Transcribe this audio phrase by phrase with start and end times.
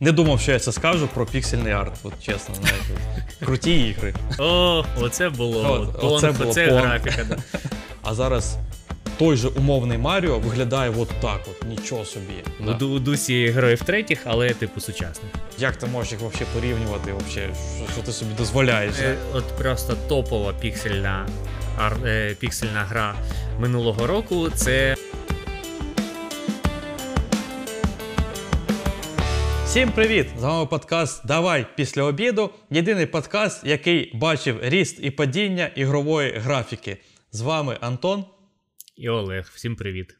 [0.00, 2.84] Не думав, що я це скажу про піксельний арт, от чесно, знаєте.
[3.44, 4.14] Круті ігри.
[4.38, 5.70] О, оце було.
[5.92, 6.80] От, Понг, оце було оце понг.
[6.80, 7.24] графіка.
[7.28, 7.36] Да.
[8.02, 8.56] А зараз
[9.18, 12.26] той же умовний Маріо виглядає от так от, нічого собі.
[12.60, 12.72] У, Да.
[12.72, 15.32] ду- у дусі героїв третіх, але типу сучасних.
[15.58, 17.12] Як ти можеш їх взагалі порівнювати?
[17.12, 17.48] Вообще?
[17.76, 18.94] Що, що ти собі дозволяєш?
[19.02, 21.26] Е, От просто топова піксельна,
[21.78, 23.14] ар, е, піксельна гра
[23.58, 24.48] минулого року.
[24.54, 24.96] Це
[29.70, 30.26] Всім привіт!
[30.38, 32.50] З вами подкаст Давай після обіду.
[32.70, 36.96] Єдиний подкаст, який бачив ріст і падіння ігрової графіки.
[37.32, 38.24] З вами Антон.
[38.96, 39.50] і Олег.
[39.54, 40.16] Всім привіт.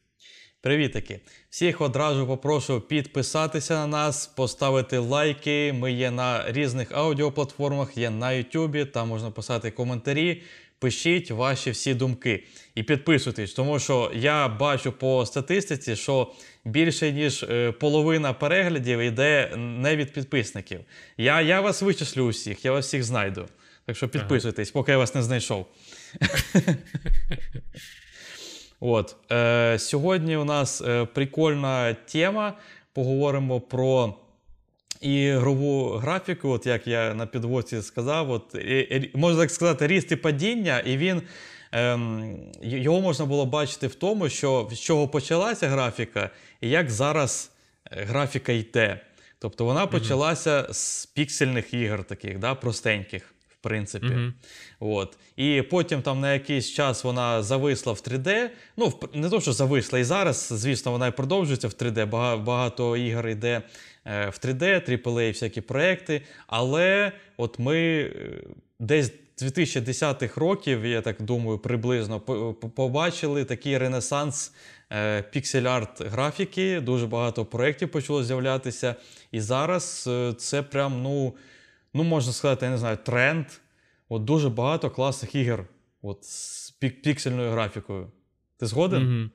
[0.60, 1.20] Привітики!
[1.48, 5.72] Всіх одразу попрошу підписатися на нас, поставити лайки.
[5.72, 10.42] Ми є на різних аудіоплатформах, є на Ютубі, там можна писати коментарі.
[10.80, 12.44] Пишіть ваші всі думки
[12.74, 16.32] і підписуйтесь, тому що я бачу по статистиці, що
[16.64, 20.80] більше ніж е, половина переглядів йде не від підписників.
[21.16, 23.46] Я, я вас вичислю усіх, я вас всіх знайду.
[23.86, 25.66] Так що підписуйтесь, поки я вас не знайшов.
[28.80, 32.56] От е, сьогодні у нас е, прикольна тема.
[32.92, 34.14] Поговоримо про
[35.00, 40.12] ігрову графіку, от як я на підводці сказав, от, і- і- можна так сказати, ріст
[40.12, 41.22] і падіння, і він.
[41.72, 47.50] Ем, його можна було бачити в тому, що з чого почалася графіка, і як зараз
[47.92, 49.00] е, графіка йде.
[49.38, 54.06] Тобто вона почалася з піксельних ігор, таких, да, простеньких, в принципі.
[54.06, 54.34] Мгм.
[54.80, 55.18] От.
[55.36, 58.48] І потім там на якийсь час вона зависла в 3D.
[58.76, 62.06] Ну, не то, що зависла, і зараз, звісно, вона і продовжується в 3D.
[62.42, 63.62] Багато ігор йде
[64.04, 66.22] е, в 3D, AAA, всякі проекти.
[66.46, 68.12] Але от ми е,
[68.78, 74.52] десь 2010-х років, я так думаю, приблизно по- по- побачили такий ренесанс
[74.92, 76.80] е, піксель-арт графіки.
[76.80, 78.94] Дуже багато проєктів почало з'являтися.
[79.32, 81.34] І зараз це прям, ну,
[81.94, 83.46] ну можна сказати, я не знаю, тренд.
[84.08, 85.68] От дуже багато класних ігор
[86.02, 88.12] от, з пік- піксельною графікою.
[88.58, 89.02] Ти згоден?
[89.02, 89.30] Мгм.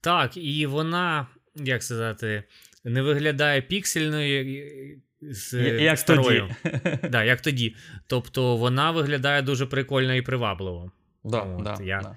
[0.00, 2.44] Так, і вона, як сказати,
[2.84, 4.60] не виглядає піксельною.
[5.22, 6.48] З, як старою.
[6.62, 6.98] тоді.
[7.10, 7.76] Да, як тоді.
[8.06, 10.92] Тобто вона виглядає дуже прикольно і привабливо.
[11.24, 12.16] Да, От, да, я- да.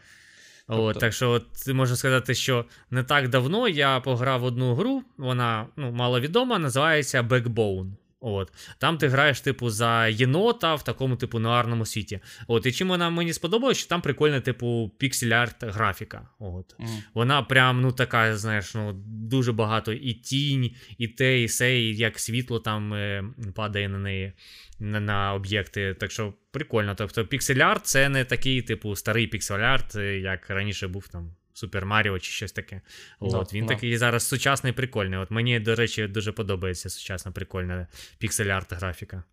[0.68, 5.04] От, Тобто- так що от, можна сказати, що не так давно я пограв одну гру,
[5.18, 7.92] вона ну, маловідома, називається Backbone.
[8.26, 8.54] От.
[8.78, 12.20] Там ти граєш, типу, за єнота в такому, типу, нуарному світі.
[12.48, 16.30] От, і чим вона мені сподобалась, що там прикольна, типу, піксель-арт графіка.
[16.40, 16.76] От.
[16.80, 17.04] Мгм.
[17.14, 21.96] Вона прям, ну, така, знаєш, ну, дуже багато і тінь, і те, і се, і
[21.96, 23.24] як світло там е,
[23.56, 24.34] падає на неї,
[24.80, 25.94] на, на об'єкти.
[25.94, 26.96] Так що прикольно.
[26.96, 31.36] Тобто, піксель-арт це не такий, типу, старий піксель-арт, е, як раніше був там.
[31.54, 32.82] Супер Маріо чи щось таке.
[33.22, 33.74] Да, От, він да.
[33.74, 35.20] такий зараз сучасний, прикольний.
[35.20, 37.88] От мені, до речі, дуже подобається сучасна прикольна
[38.20, 39.24] піксель-арт графіка.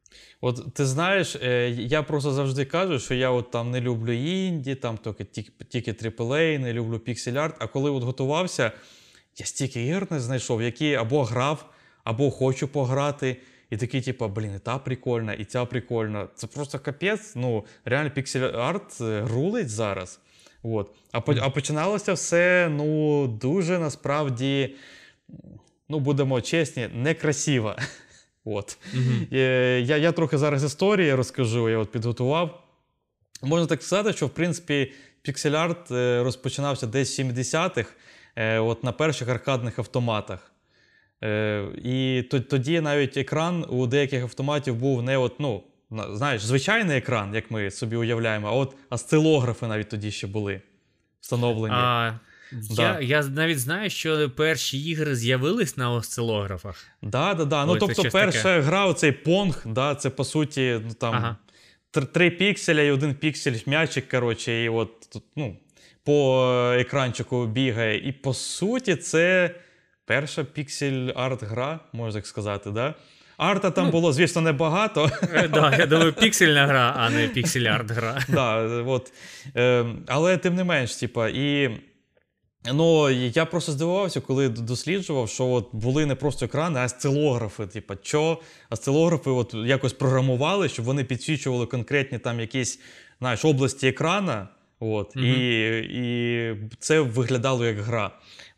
[0.40, 4.74] От ти знаєш, е, я просто завжди кажу, що я от там не люблю інді,
[4.74, 4.98] там
[5.68, 7.54] тільки, AAA, не люблю піксель-арт.
[7.58, 8.72] А коли от готувався,
[9.36, 11.70] я стільки ігор не знайшов, які або грав,
[12.04, 13.36] або хочу пограти.
[13.70, 16.28] І такий, типу, блін, і та прикольна, і ця прикольна.
[16.34, 17.32] Це просто капець.
[17.36, 20.20] Ну, реально піксель-арт е, рулить зараз.
[20.62, 20.90] От.
[21.12, 24.74] А, а починалося все ну, дуже насправді,
[25.88, 27.76] ну, будемо чесні, некрасиво.
[28.44, 28.78] От.
[29.32, 32.62] Е, Я, я трохи зараз історії розкажу, я от підготував.
[33.42, 37.90] Можна так сказати, що в принципі піксель-арт е, розпочинався десь в 70-х,
[38.36, 40.52] е, от на перших аркадних автоматах.
[41.84, 47.50] І тоді навіть екран у деяких автоматів був не от, ну, знаєш, звичайний екран, як
[47.50, 50.60] ми собі уявляємо, а от осцилографи навіть тоді ще були
[51.20, 51.74] встановлені.
[51.78, 52.12] А,
[52.52, 52.82] Да.
[52.82, 56.84] я, я навіть знаю, що перші ігри з'явились на осцилографах.
[57.02, 57.66] Да, да, да.
[57.66, 58.60] Ну, Ой, тобто, перша таке.
[58.60, 61.36] гра, оцей понг, да, це по суті, ну там Ага.
[62.12, 65.56] три пікселя і один піксель м'ячик, коротше, і от тут, ну,
[66.04, 68.08] по е, екранчику бігає.
[68.08, 69.54] І по суті, це
[70.04, 72.94] перша піксель-арт гра, можна так сказати, да?
[73.40, 73.90] Арта там Ну.
[73.90, 75.10] було, звісно, небагато.
[75.34, 78.18] Е, Да, я думаю, піксельна гра, а не піксель-арт гра.
[78.28, 78.56] да,
[78.86, 79.12] от.
[79.56, 81.70] Е, але тим не менш, типа, і.
[82.72, 87.66] Ну, я просто здивувався, коли досліджував, що от були не просто екрани, а осцилографи.
[87.66, 88.38] Типа, що
[88.70, 92.80] осцилографи от якось програмували, щоб вони підсвічували конкретні там якісь
[93.20, 94.48] знаєш, області екрана.
[94.82, 95.24] От, Мгм.
[95.26, 98.10] і, і це виглядало як гра.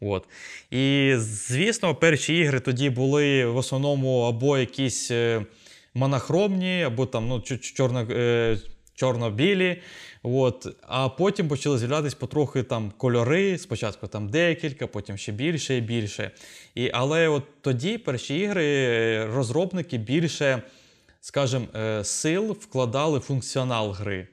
[0.03, 0.25] От.
[0.71, 5.47] І звісно, перші ігри тоді були в основному або якісь е,
[5.95, 8.59] монохромні, або там ну, чорно, е,
[8.95, 9.83] чорно-білі.
[10.23, 10.67] От.
[10.83, 16.31] А потім почали з'являтися потрохи там кольори, спочатку там декілька, потім ще більше і більше.
[16.75, 20.63] І, але от тоді перші ігри е, розробники більше,
[21.21, 21.67] скажімо,
[22.03, 24.29] сил вкладали в функціонал гри.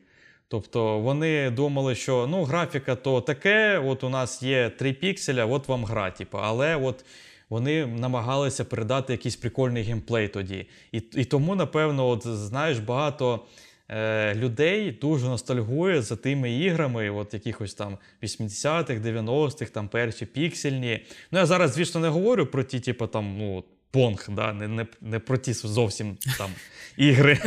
[0.52, 5.68] Тобто вони думали, що ну, графіка то таке, от у нас є 3 пікселя, от
[5.68, 6.12] вам гра.
[6.12, 6.38] Типу.
[6.38, 7.06] Але от
[7.50, 10.66] вони намагалися передати якийсь прикольний геймплей тоді.
[10.92, 13.46] І, і тому, напевно, от, знаєш, багато
[13.90, 21.06] е, людей дуже ностальгує за тими іграми, от якихось там 80-х, 90-х, там перші піксельні.
[21.32, 23.64] Ну, я зараз, звісно, не говорю про ті, типу, там, ну.
[23.92, 26.52] Понг, да, не, не, не про ті зовсім там
[26.98, 27.40] ігри.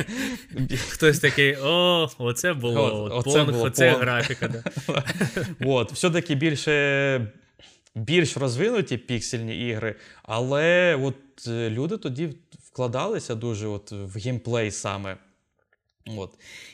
[0.88, 4.02] Хтось такий, о, оце було, От, оце понг, було оце понг».
[4.02, 4.48] графіка.
[4.48, 4.64] Да.
[5.66, 7.32] От, все-таки більше,
[7.94, 12.28] більш розвинуті піксельні ігри, але от е, люди тоді
[12.64, 15.16] вкладалися дуже от в геймплей саме.
[16.06, 16.30] От.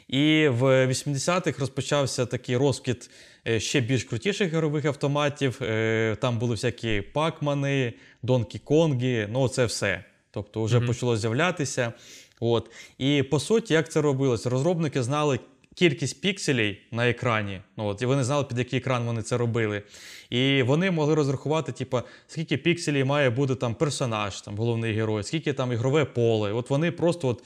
[0.08, 3.10] І в 80-х розпочався такий розквіт
[3.48, 5.58] е, ще більш крутіших ігрових автоматів.
[5.62, 7.92] Е, Там були всякі пакмани,
[8.22, 10.04] Донкі Конги, ну це все.
[10.30, 10.86] Тобто вже Мгм.
[10.86, 11.92] почало з'являтися.
[12.40, 12.70] От.
[12.98, 14.46] І по суті, як це робилось?
[14.46, 15.38] Розробники знали
[15.74, 17.60] кількість пікселей на екрані.
[17.76, 19.82] Ну, от, і вони знали, під який екран вони це робили.
[20.30, 25.52] І вони могли розрахувати, типу, скільки пікселів має бути там персонаж, там, головний герой, скільки
[25.52, 26.52] там ігрове поле.
[26.52, 27.42] От вони просто от,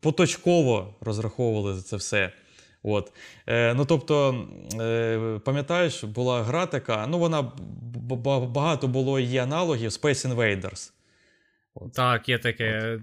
[0.00, 2.32] поточково розраховували це все.
[2.82, 3.12] От.
[3.46, 4.44] Е, ну, тобто,
[4.80, 7.52] е, пам'ятаєш, була гра така, ну вона
[8.48, 10.92] багато було її аналогів Space Invaders.
[11.94, 12.98] Так, є таке.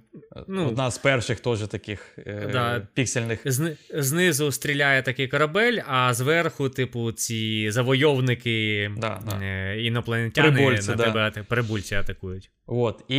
[0.47, 3.45] Ну, Одна з перших теж таких е, піксельних.
[3.45, 9.45] Зни- знизу стріляє такий корабель, а зверху, типу, ці завойовники Да, да.
[9.45, 11.03] е, інопланетяни Прибульці, на да.
[11.03, 12.51] тебе ата- прибульці атакують.
[12.69, 13.03] От.
[13.07, 13.17] І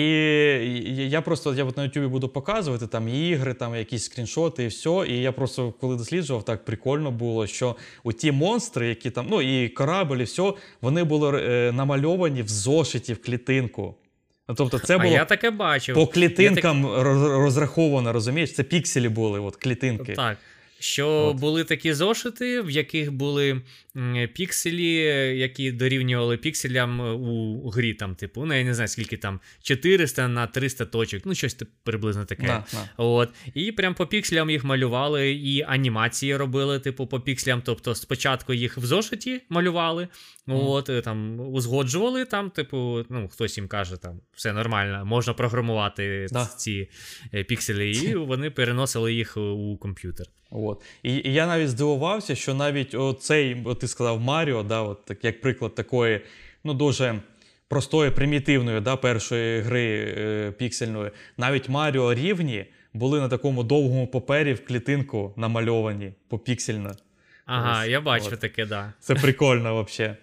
[1.08, 5.04] я просто я от на YouTube буду показувати там ігри, там якісь скріншоти і все.
[5.08, 9.42] І я просто коли досліджував, так прикольно було, що у ті монстри, які там, ну
[9.42, 13.94] і корабль, і все, вони були е, намальовані в зошиті, в клітинку.
[14.48, 15.94] Ну, тобто, це а було я таке бачив.
[15.94, 18.54] по клітинкам роз- розраховано, розумієш?
[18.54, 20.12] Це пікселі були, от клітинки.
[20.12, 20.36] Так.
[20.80, 21.36] Що От.
[21.36, 23.62] були такі зошити, в яких були
[24.34, 24.94] пікселі,
[25.38, 30.28] які дорівнювали пікселям е, у грі, там, типу, ну я не знаю, скільки там 400
[30.28, 32.46] на 300 точок, ну щось приблизно таке.
[32.46, 32.88] На, на.
[32.96, 33.30] От.
[33.54, 37.62] І прям по пікселям їх малювали, і анімації робили, типу, по пікселям.
[37.64, 40.08] Тобто спочатку їх в зошиті малювали,
[40.46, 46.26] от, е, там узгоджували, там, типу, ну, хтось їм каже, там, все нормально, можна програмувати
[46.30, 46.46] Да.
[46.56, 46.88] ці
[47.34, 50.26] е, пікселі, і вони переносили їх у комп'ютер.
[50.50, 50.82] От.
[51.02, 55.40] І, і я навіть здивувався, що навіть оцей, ти сказав Маріо, да, от, так, як
[55.40, 56.20] приклад такої,
[56.64, 57.20] ну, дуже
[57.68, 64.54] простої, примітивної да, першої гри е, піксельної, навіть Маріо рівні були на такому довгому папері
[64.54, 66.92] в клітинку намальовані попіксельно.
[67.46, 68.40] Ага, Ось, я бачив от.
[68.40, 68.92] таке, да.
[69.00, 70.16] Це прикольно взагалі.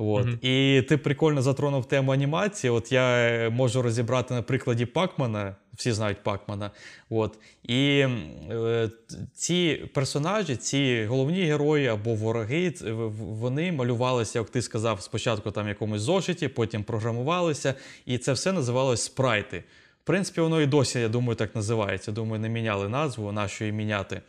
[0.00, 0.26] От.
[0.26, 0.38] Мгм.
[0.42, 2.70] І ти прикольно затронув тему анімації.
[2.70, 6.70] От я е, можу розібрати на прикладі Пакмана, всі знають Пакмана.
[7.10, 7.38] От.
[7.62, 8.06] І
[8.50, 8.90] е,
[9.34, 12.74] ці персонажі, ці головні герої або вороги,
[13.18, 17.74] вони малювалися, як ти сказав, спочатку там в якомусь зошиті, потім програмувалися,
[18.06, 19.64] і це все називалось спрайти.
[20.02, 22.12] В принципі, воно і досі, я думаю, так називається.
[22.12, 24.20] Думаю, не міняли назву, нащо її міняти.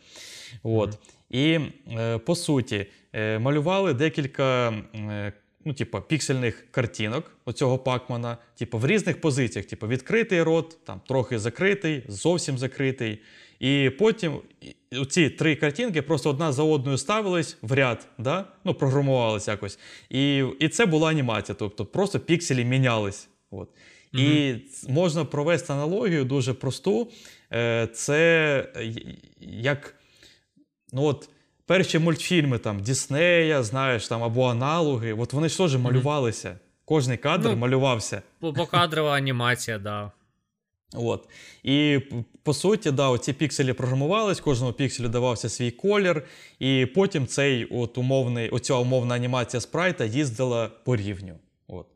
[0.62, 0.98] От.
[1.30, 1.58] І
[1.98, 5.32] е, по суті, е, малювали декілька е,
[5.64, 11.38] ну, типу, піксельних картинок оцього Пакмана, типу, в різних позиціях, типу, відкритий рот, там, трохи
[11.38, 13.18] закритий, зовсім закритий.
[13.60, 14.40] І потім
[15.08, 18.44] ці три картинки просто одна за одною ставились в ряд, да?
[18.64, 19.78] ну, програмувались якось.
[20.10, 23.28] І, і це була анімація, тобто просто пікселі мінялись.
[23.50, 23.68] От.
[24.12, 24.54] І
[24.88, 27.10] можна провести аналогію дуже просту.
[27.52, 28.66] Е, Це
[29.40, 29.94] як
[30.92, 31.28] ну от,
[31.70, 36.58] перші мультфільми там Діснея, знаєш, там, або аналоги, от вони ж теж малювалися.
[36.84, 38.22] Кожний кадр Ну, малювався.
[38.40, 40.10] Покадрова анімація, да.
[40.94, 41.28] От.
[41.62, 42.00] І
[42.42, 46.22] по суті, да, оці пікселі програмувались, кожному пікселю давався свій колір,
[46.58, 51.34] і потім цей от умовний, оця умовна анімація спрайта їздила по рівню.
[51.68, 51.86] От.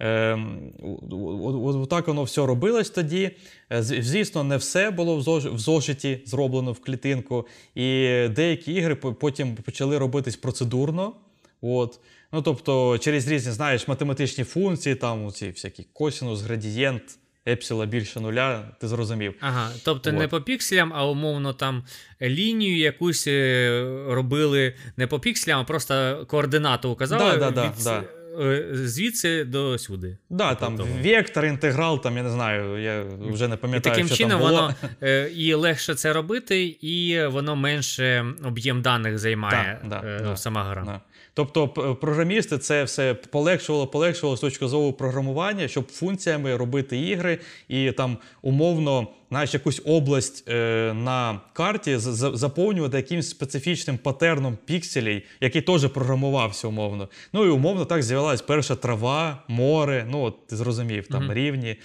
[0.00, 3.30] Ем, от, от, так воно все робилось тоді.
[3.72, 5.16] Е, Звісно, не все було
[5.52, 11.12] в зошиті зроблено в клітинку, і деякі ігри потім почали робитись процедурно.
[11.60, 12.00] От.
[12.32, 17.02] Ну, тобто, через різні, знаєш, математичні функції, там ці всякі косінус, градієнт,
[17.48, 19.34] епсила більше нуля, ти зрозумів.
[19.40, 21.84] Ага, тобто не по пікселям, а умовно там
[22.22, 27.84] лінію якусь е, робили не по пікселям, а просто координату указали Да, да, да, від,
[27.84, 28.04] да.
[28.40, 30.18] Е, звідси до сюди.
[30.30, 30.88] Да, Типу там того.
[31.04, 34.40] вектор, інтеграл, там я не знаю, я вже не І пам'ятаю, таким що чином там
[34.40, 34.60] було.
[34.62, 40.20] воно е, і легше це робити, і воно менше об'єм даних займає Так, да, е,
[40.20, 40.36] да.
[40.36, 41.00] сама гра.
[41.34, 41.68] Тобто
[42.00, 48.18] програмісти це все полегшувало, полегшувало з точки зору програмування, щоб функціями робити ігри і там
[48.42, 56.68] умовно знаєш, якусь область е, на карті заповнювати якимось специфічним патерном пікселей, який теж програмувався
[56.68, 57.08] умовно.
[57.32, 60.06] Ну і умовно так з'явилась перша трава, море.
[60.10, 61.32] Ну от ти зрозумів, там Мгм.
[61.32, 61.76] рівні.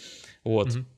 [0.43, 0.67] От.
[0.67, 0.79] Мгм.
[0.79, 0.94] Е,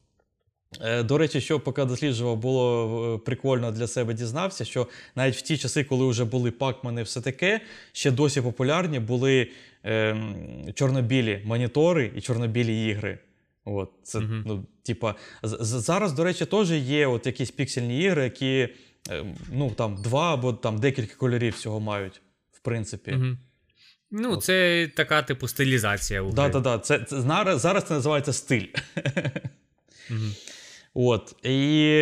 [1.04, 5.58] До речі, що поки досліджував, було е, прикольно для себе дізнався, що навіть в ті
[5.58, 9.48] часи, коли вже були пакмани все таке, ще досі популярні були
[9.84, 10.36] ем,
[10.74, 13.18] чорнобілі монітори і чорнобілі ігри.
[13.66, 14.44] От, це, Мгм.
[14.48, 18.70] ну, типа, зараз, до речі, теж є от якісь піксельні ігри, які
[19.10, 23.12] ем, ну, там, два або там, декілька кольорів всього мають, в принципі.
[23.12, 23.38] Мгм.
[24.12, 24.44] Ну, От.
[24.44, 26.22] це така, типу, стилізація.
[26.22, 26.80] у Да, да, да.
[26.80, 28.66] Це, це, зараз, це називається стиль.
[30.10, 30.34] Мгм.
[31.00, 31.46] От.
[31.46, 32.00] І,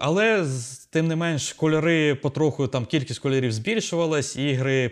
[0.00, 0.46] але
[0.90, 4.88] тим не менш, кольори потроху, там кількість кольорів збільшувалась, ігри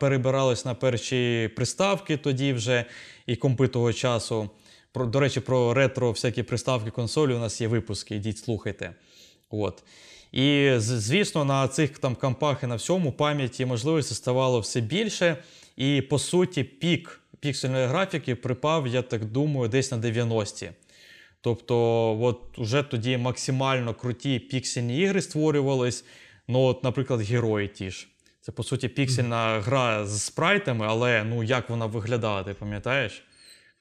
[0.00, 2.84] перебирались на перші приставки тоді вже
[3.26, 4.50] і компи того часу.
[4.92, 8.94] Про, до речі, про ретро всякі приставки консолі у нас є випуски, йдіть, слухайте.
[9.50, 9.82] От.
[10.32, 15.36] І звісно, на цих там компах і на всьому пам'яті можливості ставало все більше.
[15.76, 20.70] І по суті, пік піксельної графіки припав, я так думаю, десь на 90-ті.
[21.44, 21.76] Тобто,
[22.20, 26.04] от уже тоді максимально круті піксельні ігри створювались.
[26.48, 28.08] Ну, от, наприклад, герої ті ж.
[28.40, 33.22] Це по суті піксельна гра з спрайтами, але ну як вона виглядала, ти пам'ятаєш?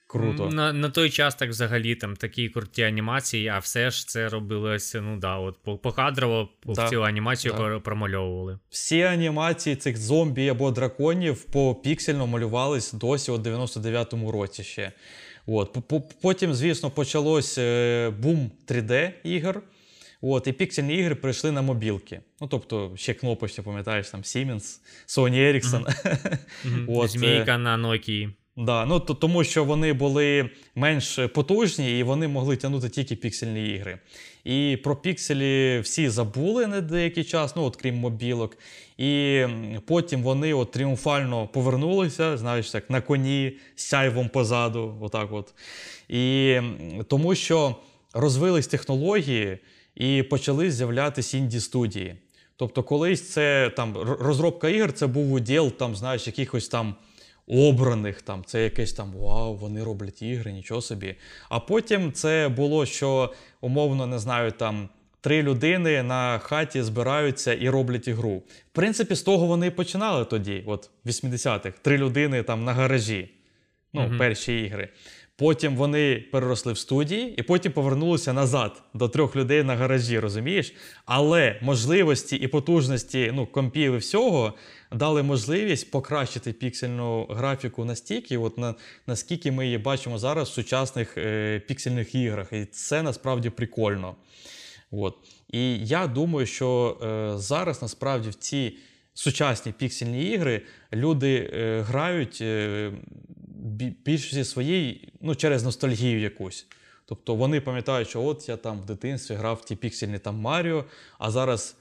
[0.07, 0.49] Круто.
[0.49, 5.01] На, на той час так взагалі там такі круті анімації, а все ж це робилося,
[5.01, 7.79] ну да, от по- покадрово Да, цю анімацію да.
[7.79, 8.59] промальовували.
[8.69, 14.91] Всі анімації цих зомбі або драконів по піксельно малювались досі у 99-му році ще.
[15.45, 15.73] От.
[15.73, 19.61] По- по- Потім, звісно, почалось е, бум 3D ігор.
[20.23, 22.21] От, і піксельні ігри прийшли на мобілки.
[22.41, 26.05] Ну, тобто, ще кнопочки, пам'ятаєш, там Siemens, Sony Ericsson.
[26.65, 26.85] Мгм.
[26.89, 28.31] От, е, Змійка на Nokia.
[28.61, 33.67] Да, ну то, тому що вони були менш потужні і вони могли тягнути тільки піксельні
[33.67, 33.99] ігри.
[34.43, 38.57] І про пікселі всі забули на деякий час, ну от крім мобілок.
[38.97, 39.43] І
[39.85, 44.97] потім вони от тріумфально повернулися, знаєш, так, на коні з сяйвом позаду.
[45.01, 45.53] Отак от.
[46.09, 46.57] І
[47.07, 47.75] тому що
[48.13, 49.57] розвились технології
[49.95, 52.15] і почали з'являтися інді-студії.
[52.55, 56.95] Тобто, колись це там розробка ігор, це був уділ, там, знаєш, якихось там
[57.47, 61.15] обраних, там, це якесь там вау, вони роблять ігри, нічого собі.
[61.49, 64.89] А потім це було, що умовно не знаю, там.
[65.23, 68.35] Три людини на хаті збираються і роблять ігру.
[68.37, 71.77] В принципі, з того вони і починали тоді, от в 80-х.
[71.81, 73.29] Три людини там на гаражі.
[73.93, 74.17] Ну, Мгм.
[74.17, 74.89] перші ігри.
[75.41, 80.73] Потім вони переросли в студії, і потім повернулися назад до трьох людей на гаражі, розумієш?
[81.05, 84.53] Але можливості і потужності ну, компів і всього
[84.91, 88.75] дали можливість покращити піксельну графіку настільки, от на,
[89.07, 92.53] наскільки ми її бачимо зараз в сучасних е, піксельних іграх.
[92.53, 94.15] І це насправді прикольно.
[94.91, 95.15] От.
[95.49, 98.77] І я думаю, що е, зараз насправді в ці
[99.13, 100.61] сучасні піксельні ігри
[100.93, 102.91] люди е, грають е,
[103.61, 106.65] бі- більшості своїй ну, через ностальгію якусь.
[107.05, 110.85] Тобто вони пам'ятають, що от я там в дитинстві грав ті піксельні там Маріо,
[111.19, 111.75] а зараз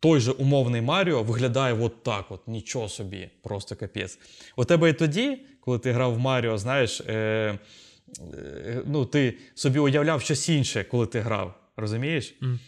[0.00, 4.18] той же умовний Маріо виглядає от так: от, нічого собі, просто капець.
[4.56, 9.78] У тебе і тоді, коли ти грав в Маріо, знаєш, е, е, ну, ти собі
[9.78, 11.54] уявляв щось інше, коли ти грав.
[11.76, 12.34] Розумієш?
[12.40, 12.58] Мгм.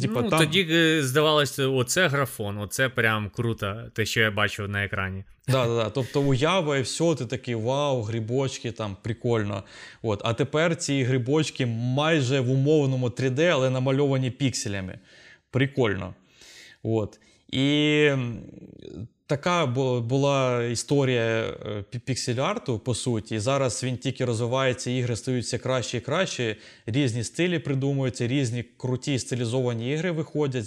[0.00, 0.38] Ти, типа, ну, там...
[0.38, 5.24] Тоді е, здавалося, оце графон, оце прям круто, те, що я бачив на екрані.
[5.48, 5.90] Да, да, да.
[5.90, 9.62] Тобто уява і все, ти такий вау, грибочки, там прикольно.
[10.02, 10.20] От.
[10.24, 14.98] А тепер ці грибочки майже в умовному 3D, але намальовані пікселями.
[15.50, 16.14] Прикольно.
[16.82, 17.20] От.
[17.48, 18.10] І
[19.26, 19.66] така
[20.00, 23.34] була історія е, піксель-арту, по суті.
[23.34, 26.56] І зараз він тільки розвивається, ігри стають все краще і краще.
[26.86, 30.66] Різні стилі придумуються, різні круті стилізовані ігри виходять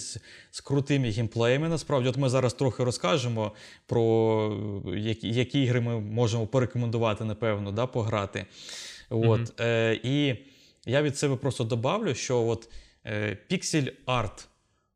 [0.51, 1.69] з, крутими геймплеями.
[1.69, 3.51] Насправді, от ми зараз трохи розкажемо
[3.85, 8.45] про е, які, які ігри ми можемо порекомендувати, напевно, да, пограти.
[9.09, 9.39] От.
[9.39, 9.47] Мгм.
[9.59, 10.35] Е, і
[10.85, 12.69] я від себе просто добавлю, що от
[13.05, 14.47] е, піксель арт.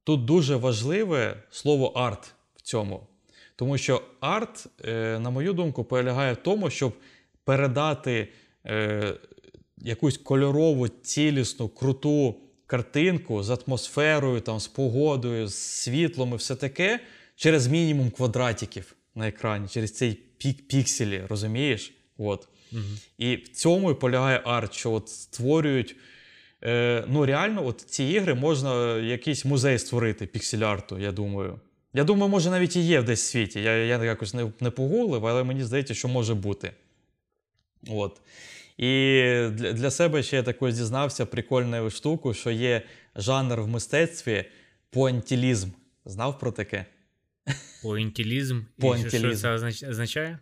[0.03, 3.07] Тут дуже важливе слово арт в цьому.
[3.55, 6.93] Тому що арт, е, на мою думку, полягає в тому, щоб
[7.43, 8.27] передати
[8.65, 9.13] е,
[9.77, 16.99] якусь кольорову, цілісну, круту картинку з атмосферою, там, з погодою, з світлом і все таке
[17.35, 21.93] через мінімум квадратиків на екрані, через цей пік пікселі, розумієш?
[22.17, 22.47] От.
[22.71, 22.97] Мгм.
[23.17, 25.95] І в цьому і полягає арт, що от створюють.
[26.63, 31.59] Е, ну, реально, от ці ігри можна якийсь музей створити піксель-арту, я думаю.
[31.93, 33.61] Я думаю, може навіть і є в десь в світі.
[33.61, 36.71] Я, я якось не, не погуглив, але мені здається, що може бути.
[37.87, 38.21] От.
[38.77, 38.87] І
[39.51, 42.81] для, для себе ще я також дізнався прикольну штуку, що є
[43.15, 44.45] жанр в мистецтві
[44.89, 45.69] поантілізм.
[46.05, 46.85] Знав про таке?
[47.83, 48.61] Поінтілізм.
[48.77, 49.29] І Поінтілізм.
[49.29, 50.39] Що це означає?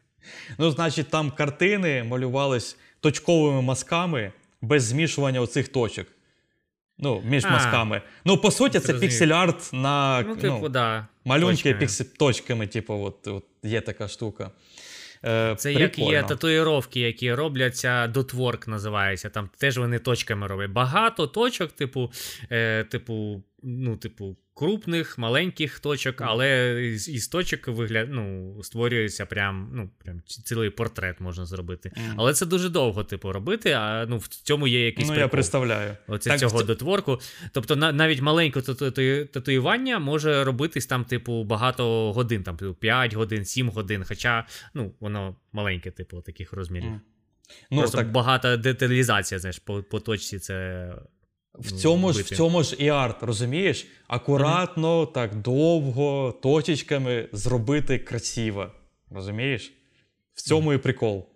[0.58, 4.32] Ну, значить, там картини малювались точковими мазками
[4.62, 6.08] без змішування оцих точок.
[7.02, 7.50] Ну, між А.
[7.50, 8.02] мазками.
[8.26, 11.08] Ну, по суті, це піксель-арт на Ну, типу, да.
[11.26, 14.52] малюнки піксель точками, типу, от, от є така штука.
[15.26, 19.30] Е, Це як є татуїровки, які робляться, дотворк називається.
[19.30, 20.72] Там теж вони точками роблять.
[20.72, 22.12] Багато точок, типу,
[22.52, 29.72] е, типу, ну, типу, крупних, маленьких точок, але із, із точок вигляд, ну, створюється прям,
[29.74, 31.92] ну, прям цілий портрет можна зробити.
[31.96, 32.14] Мгм.
[32.18, 35.98] Але це дуже довго, типу, робити, а ну, в цьому є якийсь Ну, я представляю.
[36.08, 37.20] Оце Так, цього це- дотворку.
[37.52, 42.74] Тобто на, навіть маленьке тату- тату- татуювання може робитись там, типу, багато годин, там, типу,
[42.74, 46.90] 5 годин, 7 годин, хоча ну, воно маленьке, типу, таких розмірів.
[46.90, 47.02] Мгм.
[47.72, 50.88] Ну, Просто так, багата деталізація, знаєш, по, по точці це.
[51.54, 53.88] В цьому, ж, в цьому ж і арт, розумієш?
[54.08, 58.72] Акуратно, так довго, точечками зробити красиво.
[59.10, 59.74] Розумієш?
[60.34, 61.28] В цьому і прикол.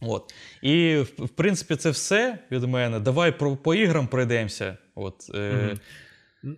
[0.00, 0.34] От.
[0.62, 3.00] І, в, в принципі, це все від мене.
[3.00, 4.76] Давай про, по іграм пройдемося.
[4.94, 5.80] От, е, Мгм.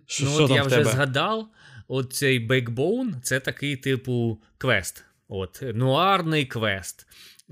[0.05, 1.47] що- ну, що от там я в вже згадав,
[1.87, 5.03] от цей Backbone це такий, типу, квест.
[5.27, 7.07] От, нуарний квест.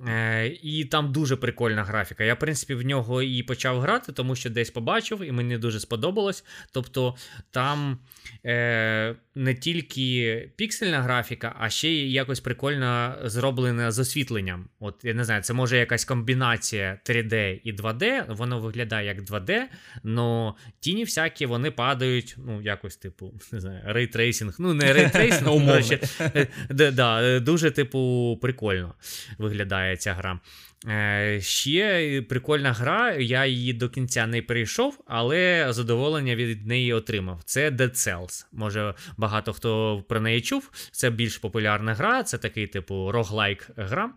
[0.07, 2.23] Е, і там дуже прикольна графіка.
[2.23, 5.79] Я, в принципі, в нього і почав грати, тому що десь побачив, і мені дуже
[5.79, 6.45] сподобалось.
[6.71, 7.15] Тобто
[7.51, 7.99] там
[8.45, 14.69] е, не тільки піксельна графіка, а ще й якось прикольно зроблена з освітленням.
[14.79, 18.35] От я не знаю, це може якась комбінація 3D і 2D.
[18.35, 19.61] Воно виглядає як 2D,
[20.05, 24.55] але тіні всякі вони падають, ну, якось, типу, не знаю, ray tracing.
[24.59, 25.97] Ну, не ray tracing, Умовно.
[26.19, 28.93] Е, е, дуже, типу, прикольно
[29.37, 30.39] виглядає ця гра.
[30.87, 37.43] Е, ще прикольна гра, я її до кінця не прийшов, але задоволення від неї отримав.
[37.43, 38.45] Це Dead Cells.
[38.51, 40.71] Може, багато хто про неї чув.
[40.91, 44.11] Це більш популярна гра, це такий, типу, roguelike гра.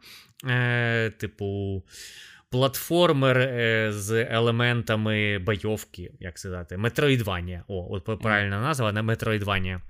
[0.48, 1.82] Е, типу.
[2.50, 7.64] Платформер е, з елементами бойовки, як сказати, Метроїдванія.
[7.68, 9.80] О, от правильна назва, не Метроїдванія.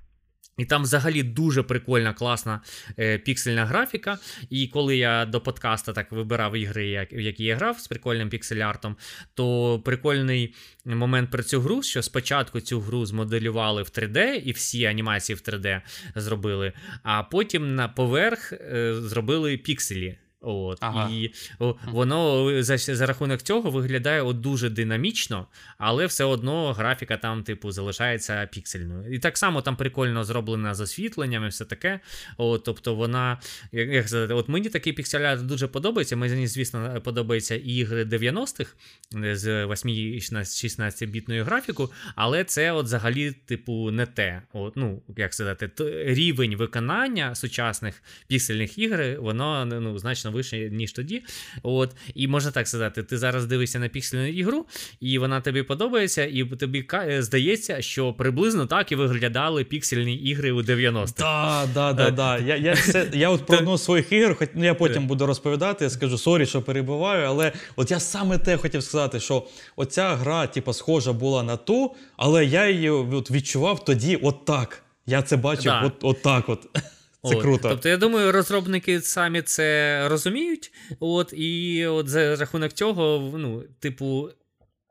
[0.58, 2.60] І там взагалі дуже прикольна, класна
[2.98, 4.18] е, піксельна графіка.
[4.50, 8.28] І коли я до подкаста так вибирав ігри, як, в які я грав з прикольним
[8.28, 8.94] піксель-артом,
[9.34, 14.84] то прикольний момент про цю гру, що спочатку цю гру змоделювали в 3D, і всі
[14.84, 15.80] анімації в 3D
[16.14, 20.18] зробили, а потім на поверх е, зробили пікселі.
[20.46, 21.10] От, Ага.
[21.12, 25.46] І о, воно за, за рахунок цього виглядає от дуже динамічно,
[25.78, 29.14] але все одно графіка там, типу, залишається піксельною.
[29.14, 32.00] І так само там прикольно зроблена з освітленням і все таке.
[32.36, 33.38] От, тобто вона,
[33.72, 36.16] як, як сказати, от мені такий піксель дуже подобається.
[36.16, 38.74] Мені, звісно, подобаються і ігри 90-х
[39.12, 44.42] з 8-16-бітною графіку, але це от взагалі, типу, не те.
[44.52, 45.70] От, ну, як сказати,
[46.06, 51.22] рівень виконання сучасних піксельних ігр, воно ну, значно вище, ніж тоді.
[51.62, 54.66] От, і можна так сказати, ти зараз дивишся на піксельну ігру,
[55.00, 60.62] і вона тобі подобається, і тобі здається, що приблизно так і виглядали піксельні ігри у
[60.62, 61.12] 90-х.
[61.18, 62.38] Да, да, да, да.
[62.38, 65.26] Я, я, це, я от про одну з своїх ігор, хоч ну, я потім буду
[65.26, 69.46] розповідати, я скажу sorry, що перебуваю, але от я саме те хотів сказати, що
[69.76, 74.82] оця гра, типу, схожа була на ту, але я її от відчував тоді от так.
[75.06, 75.80] Я це бачив Да.
[75.80, 76.66] от, от так от.
[77.28, 77.42] Це От.
[77.42, 77.68] круто.
[77.68, 80.72] Тобто, я думаю, розробники самі це розуміють.
[81.00, 84.28] От, і от за рахунок цього, ну, типу.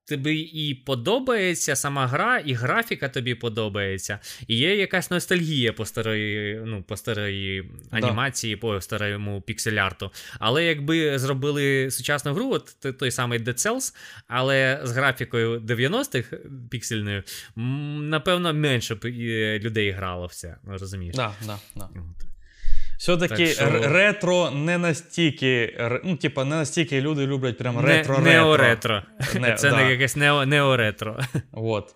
[0.07, 4.19] Тобі і подобається сама гра, і графіка тобі подобається.
[4.47, 10.11] І є якась ностальгія по старої, ну, по старої анімації, по старому піксель-арту.
[10.39, 13.95] Але якби зробили сучасну гру, от той самий Dead Cells,
[14.27, 16.37] але з графікою 90-х
[16.71, 17.23] піксельною,
[18.01, 20.57] напевно, менше б е, людей грало в це.
[20.67, 21.15] Розумієш?
[21.15, 21.89] Да, да, да.
[21.95, 22.34] От.
[23.05, 28.21] Все-таки Так що- ретро не настільки, ну, типа, не настільки люди люблять прям Не- ретро-ретро.
[28.21, 29.01] Неоретро.
[29.39, 29.77] Не, Це да.
[29.77, 31.19] не якесь нео, неоретро.
[31.51, 31.95] От.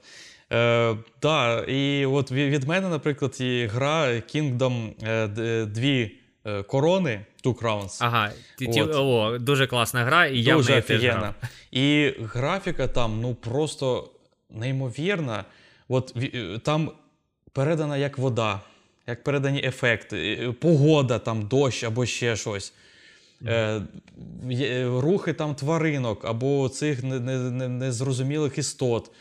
[0.52, 6.12] Е, да, і от від мене, наприклад, і гра Kingdom е, дві
[6.46, 7.98] е, корони, Two Crowns.
[8.02, 11.34] Ага, ті, ті, о, дуже класна гра, і я в Дуже неї теж грав.
[11.72, 14.12] І графіка там ну просто
[14.50, 15.46] неймовірна.
[15.88, 16.92] От е, там
[17.54, 18.60] передана як вода,
[19.10, 22.74] як передані ефекти, е, погода, там дощ або ще щось.
[23.46, 23.82] Е,
[24.86, 29.12] рухи там тваринок або цих не- не- не- незрозумілих істот.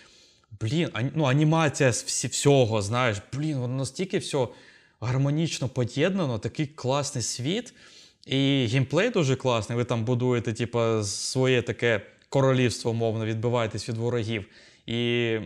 [0.60, 4.46] Блін, ну, анімація з всі, всього, знаєш, блін, воно настільки все
[5.00, 7.74] гармонічно поєднано, такий класний світ.
[8.26, 9.78] І геймплей дуже класний.
[9.78, 14.44] Ви там будуєте, типа, своє таке королівство, мовно, відбиваєтесь від ворогів.
[14.86, 15.36] І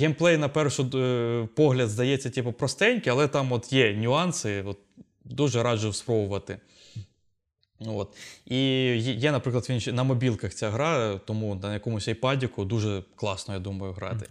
[0.00, 4.62] геймплей, на перший е, погляд, здається, типу, простенький, але там от є нюанси.
[4.62, 4.78] От,
[5.24, 6.58] дуже раджу спробувати.
[7.86, 8.16] От.
[8.46, 8.56] І
[8.96, 14.26] є, наприклад, на мобілках ця гра, тому на якомусь айпадіку дуже класно, я думаю, грати.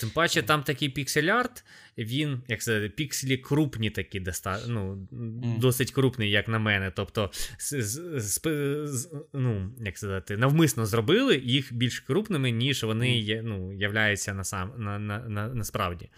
[0.00, 1.64] Тим паче, там такий піксель-арт,
[1.98, 4.58] він, як сказати, пікселі крупні такі, доста...
[4.68, 5.08] ну,
[5.60, 6.92] досить крупний, як на мене.
[6.96, 8.40] Тобто, з, з, з-
[8.86, 14.44] з- ну, як сказати, навмисно зробили їх більш крупними, ніж вони є, ну, являються на
[14.44, 16.08] сам, на, на, на, насправді.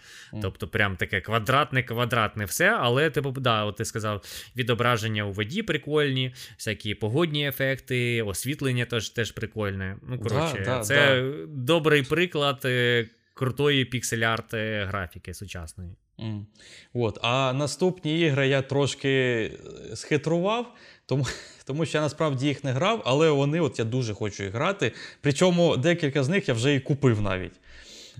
[0.41, 4.23] Тобто, прям таке квадратне, квадратне все, але, типу, да, от ти сказав,
[4.57, 9.97] відображення у воді прикольні, всякі погодні ефекти, освітлення теж, теж прикольне.
[10.09, 13.07] Ну, коротше, да, це добрий приклад е,
[13.39, 15.95] крутої піксель-арт графіки сучасної.
[16.19, 16.47] М.
[16.93, 17.19] От.
[17.21, 20.73] А наступні ігри я трошки е, схитрував,
[21.05, 21.27] тому,
[21.65, 24.91] тому що я насправді їх не грав, але вони от я дуже хочу їх грати.
[25.21, 27.59] Причому декілька з них я вже і купив навіть.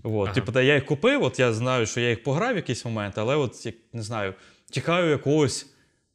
[0.03, 0.25] От.
[0.25, 0.33] Ага.
[0.33, 3.35] Типу, я їх купив, от я знаю, що я їх пограв в якийсь момент, але
[3.35, 4.33] от не знаю,
[4.71, 5.67] чекаю якогось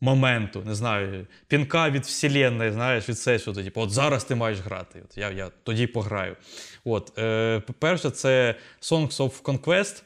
[0.04, 3.62] моменту, не знаю, пінка від вселенної, знаєш, від всесвіту.
[3.64, 5.02] Типу, от зараз ти маєш грати.
[5.04, 6.36] От я, я тоді пограю.
[6.84, 10.02] От, е, перше, це Songs of Conquest.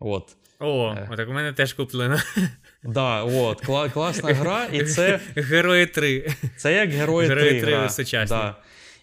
[0.00, 0.36] От.
[0.60, 1.08] О, Е.
[1.12, 2.18] отак у мене теж куплено.
[2.82, 6.30] Да, от, кла- класна гра, і це, Герої 3.
[6.56, 7.88] це як герої Герої 3 три гра.
[7.88, 8.36] сучасні.
[8.36, 8.56] Да.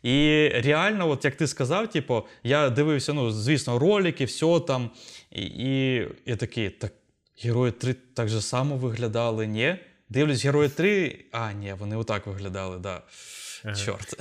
[0.04, 4.90] І реально, от як ти сказав, типу, я дивився, ну, звісно, ролики, все там.
[5.32, 6.92] І, і я такий, так,
[7.44, 9.76] герої 3 так же само виглядали, ні?
[10.10, 13.02] Дивлюсь, герої 3, а, ні, вони отак виглядали, да.
[13.66, 13.76] Ага.
[13.76, 14.14] Чорт.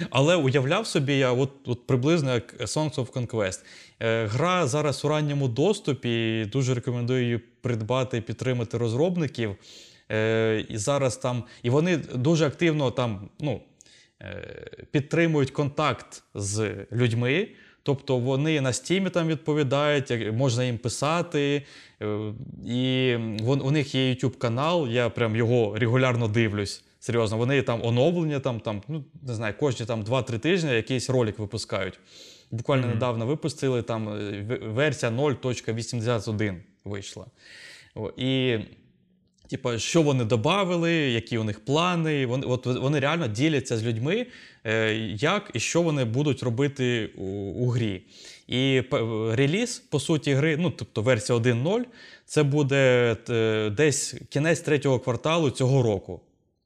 [0.10, 3.64] Але уявляв собі я от, от приблизно як Songs of Conquest.
[4.00, 6.44] Е, Гра зараз у ранньому доступі.
[6.52, 9.56] Дуже рекомендую її придбати і підтримати розробників.
[10.10, 13.60] Е, І зараз там, і вони дуже активно там, ну,
[14.22, 17.48] е, підтримують контакт з людьми.
[17.82, 21.62] Тобто вони на стімі там відповідають, можна їм писати.
[22.02, 22.32] е,
[22.66, 26.84] І вон, у них є YouTube канал, я прям його регулярно дивлюсь.
[27.00, 31.38] Серйозно, вони там оновлення, там, там, ну, не знаю, кожні там 2-3 тижні якийсь ролик
[31.38, 31.98] випускають.
[32.50, 32.92] Буквально Мгм.
[32.94, 37.26] недавно випустили там е, версія 0.81 вийшла.
[38.16, 38.58] І
[39.52, 42.26] Типа, що вони додали, які у них плани.
[42.26, 44.26] Вони, от, вони реально діляться з людьми,
[44.64, 48.02] е, як і що вони будуть робити у, у грі.
[48.48, 51.82] І п- реліз, по суті, гри, ну тобто версія 1.0,
[52.26, 56.20] це буде е, десь кінець третього кварталу цього року.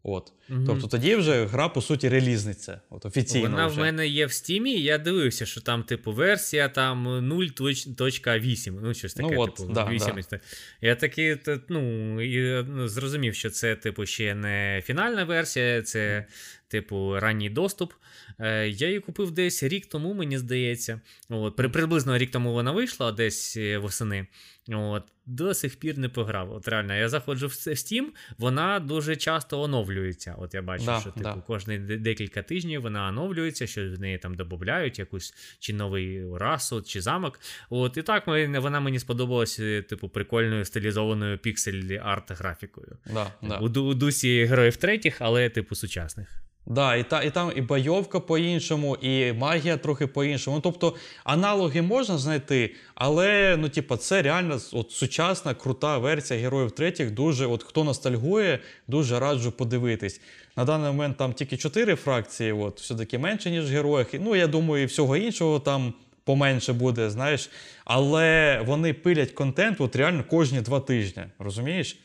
[0.09, 0.33] От.
[0.51, 0.65] Угу.
[0.67, 2.81] Тобто тоді вже гра, по суті, релізниця.
[2.91, 3.51] От офіційно.
[3.51, 3.77] Вона вже.
[3.77, 8.79] в мене є в стімі, я дивився, що там, типу, версія там 0.8.
[8.83, 10.25] Ну, щось таке, Ну, от, типу, да, 8.
[10.31, 10.41] да.
[10.81, 11.39] Я таки,
[11.69, 16.27] ну, і, ну, зрозумів, що це, типу, ще не фінальна версія, це,
[16.69, 17.93] типу, ранній доступ.
[18.39, 21.01] Е, я її купив десь рік тому, мені здається.
[21.29, 24.27] От, приблизно рік тому вона вийшла, десь е, восени.
[24.69, 26.53] От, до сих пір не пограв.
[26.53, 28.05] От реально, я заходжу в Steam,
[28.39, 30.35] вона дуже часто оновлюється.
[30.39, 31.43] От я бачу, Да, що типу, да.
[31.47, 37.01] кожні декілька тижнів вона оновлюється, що в неї там додають якусь чи новий расу, чи
[37.01, 37.41] замок.
[37.71, 42.99] От і так вона мені сподобалася, типу, прикольною стилізованою піксель арт графікою.
[43.07, 43.59] Да, да.
[43.59, 46.46] У, у дусі героїв третіх, але типу сучасних.
[46.67, 50.57] Да, і, та, і там і бойовка по-іншому, і магія трохи по-іншому.
[50.57, 56.71] Ну, тобто аналоги можна знайти, але ну, типу, це реально от, сучасна, крута версія героїв
[56.71, 57.11] третіх.
[57.11, 60.21] Дуже, от хто ностальгує, дуже раджу подивитись.
[60.57, 64.07] На даний момент там тільки чотири фракції, от, все-таки менше, ніж героях.
[64.13, 67.51] Ну, я думаю, і всього іншого там поменше буде, знаєш.
[67.85, 71.23] Але вони пилять контент от реально кожні два тижні.
[71.39, 71.97] Розумієш?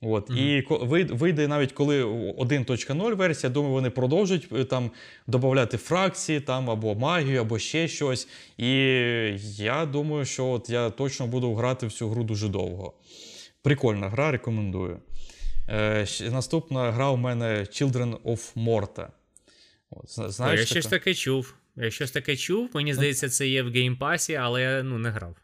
[0.00, 4.90] От, І ко- вий- вийде навіть коли 1.0 версія, думаю, вони продовжать е, там
[5.26, 8.28] додати фракції там, або магію, або ще щось.
[8.56, 8.70] І
[9.56, 12.92] я думаю, що от я точно буду грати в цю гру дуже довго.
[13.62, 14.98] Прикольна гра, рекомендую.
[15.68, 19.06] Е, наступна гра у мене Children of Morta.
[19.90, 21.54] От, знаєш, я щось таке чув.
[21.76, 22.70] Я щось таке чув.
[22.74, 25.36] Мені здається, це є в геймпасі, але я ну, не грав.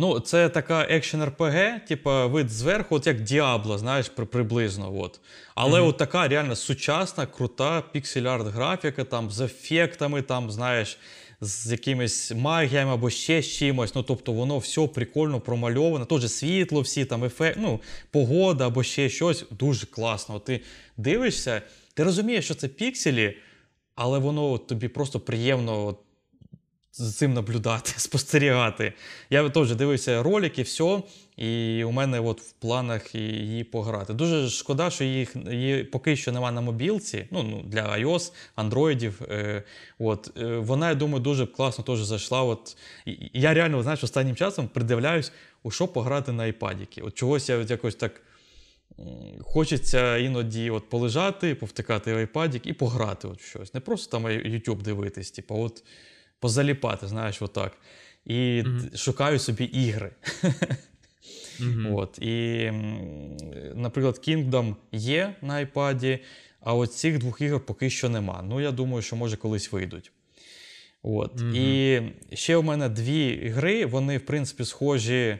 [0.00, 5.00] Ну, це така action RPG, типа вид зверху, от як Діабло, знаєш, при, приблизно.
[5.00, 5.20] От.
[5.54, 10.98] Але от така реально сучасна, крута піксель-арт графіка, там з ефектами, там, знаєш,
[11.40, 13.94] з якимись магіями або ще з чимось.
[13.94, 16.04] Ну, тобто воно все прикольно промальоване.
[16.04, 19.44] Теж світло, всі там ефект, ну, погода або ще щось.
[19.50, 20.34] Дуже класно.
[20.34, 20.60] От Ти
[20.96, 21.62] дивишся,
[21.94, 23.36] ти розумієш, що це пікселі,
[23.94, 25.86] але воно тобі просто приємно.
[25.86, 25.98] От,
[26.98, 28.92] з цим наблюдати, спостерігати.
[29.30, 31.02] Я теж дивився ролики, все,
[31.36, 34.14] і у мене от в планах її пограти.
[34.14, 39.22] Дуже шкода, що їх, її поки що немає на мобілці, ну, ну для iOS, андроїдів.
[39.30, 39.62] Е,
[39.98, 42.42] от, е, вона, я думаю, дуже класно теж зайшла.
[42.42, 42.76] От,
[43.32, 45.32] я реально, знаєш, останнім часом придивляюсь,
[45.62, 47.02] у що пограти на iPad.
[47.02, 48.22] От чогось я от якось так.
[49.42, 53.74] Хочеться іноді от полежати, повтикати в iPad і пограти от щось.
[53.74, 55.82] Не просто там YouTube дивитись, типу, от
[56.40, 57.76] позаліпати, знаєш, отак.
[58.24, 58.96] І mm-hmm.
[58.96, 60.10] шукаю собі ігри.
[61.60, 61.94] Мгм.
[61.94, 62.18] От.
[62.18, 62.70] І,
[63.74, 66.18] наприклад, Kingdom є на iPad,
[66.60, 68.44] а от цих двох ігор поки що нема.
[68.48, 70.12] Ну, я думаю, що може колись вийдуть.
[71.02, 71.36] От.
[71.36, 71.54] Мгм.
[71.54, 72.00] І
[72.32, 75.38] ще у мене дві гри, вони, в принципі, схожі.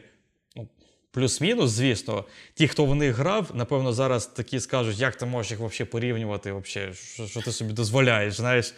[1.15, 5.51] Ну, Плюс-мінус, звісно, ті, хто в них грав, напевно, зараз такі скажуть, як ти можеш
[5.51, 8.33] їх взагалі порівнювати, вообще, що, що ти собі дозволяєш.
[8.33, 8.73] знаєш.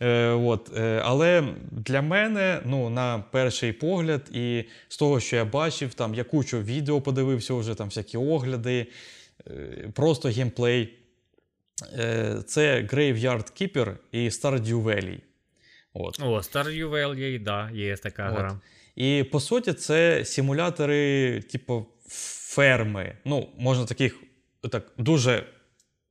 [0.00, 0.70] Е, от.
[0.76, 6.14] е, але для мене, ну, на перший погляд, і з того, що я бачив, там
[6.14, 8.86] я кучу відео подивився вже, там всякі огляди,
[9.46, 9.52] е,
[9.94, 10.94] просто геймплей.
[11.98, 15.20] Е, це Graveyard Keeper і Stardew Valley.
[15.94, 16.20] От.
[16.20, 18.38] О, Stardew Valley, да, є така От.
[18.38, 18.60] гра.
[19.00, 23.16] І по суті, це симулятори, типу, ферми.
[23.24, 24.22] Ну, можна таких
[24.70, 25.46] так дуже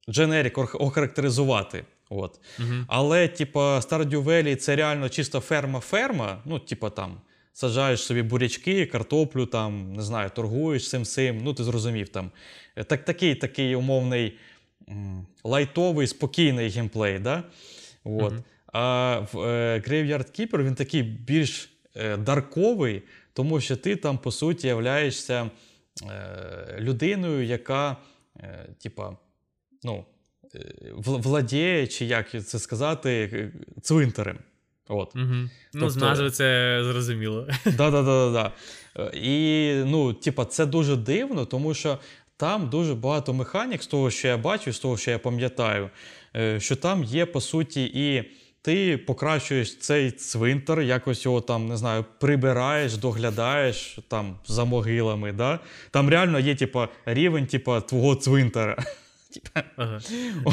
[0.10, 1.86] дженерік охарактеризувати.
[2.10, 2.40] От.
[2.60, 2.86] Мгм.
[2.88, 6.38] Але, типа, Stardew Valley це реально чисто ферма-ферма.
[6.46, 7.22] Ну, типа там.
[7.54, 11.42] Саджаєш собі бурячки, картоплю, там, не знаю, торгуєш цим сим.
[11.44, 12.32] Ну, ти зрозумів там.
[12.88, 14.38] Так, такий такий умовний
[15.44, 17.20] лайтовий, спокійний геймплей.
[17.20, 17.44] Да?
[18.04, 18.32] От.
[18.34, 18.44] Мгм.
[18.74, 21.70] А в е, Graveyard Keeper він такий більш
[22.18, 23.02] дарковий,
[23.34, 25.50] тому що ти там, по суті, являєшся
[26.10, 27.98] е, людиною, яка,
[28.40, 29.18] е, типа,
[29.84, 30.06] ну,
[30.56, 30.60] е,
[30.96, 34.38] владіє, чи як це сказати, е, цвинтарем.
[34.88, 35.16] От.
[35.16, 35.50] Мгм.
[35.74, 37.48] Ну, з Тобто- назви це зрозуміло.
[37.66, 38.52] Да-да-да-да.
[38.98, 42.00] Е, І ну, типа, це дуже дивно, тому що
[42.38, 45.90] там дуже багато механік з того, що я бачу, з того, що я пам'ятаю,
[46.36, 48.24] е, що там є по суті і.
[48.62, 55.32] Ти покращуєш цей цвинтар, якось його там, не знаю, прибираєш, доглядаєш там за могилами.
[55.32, 55.60] Да?
[55.92, 58.84] Там реально є, типа, рівень, типа, твого цвинтара.
[59.34, 60.00] Типа, Ага.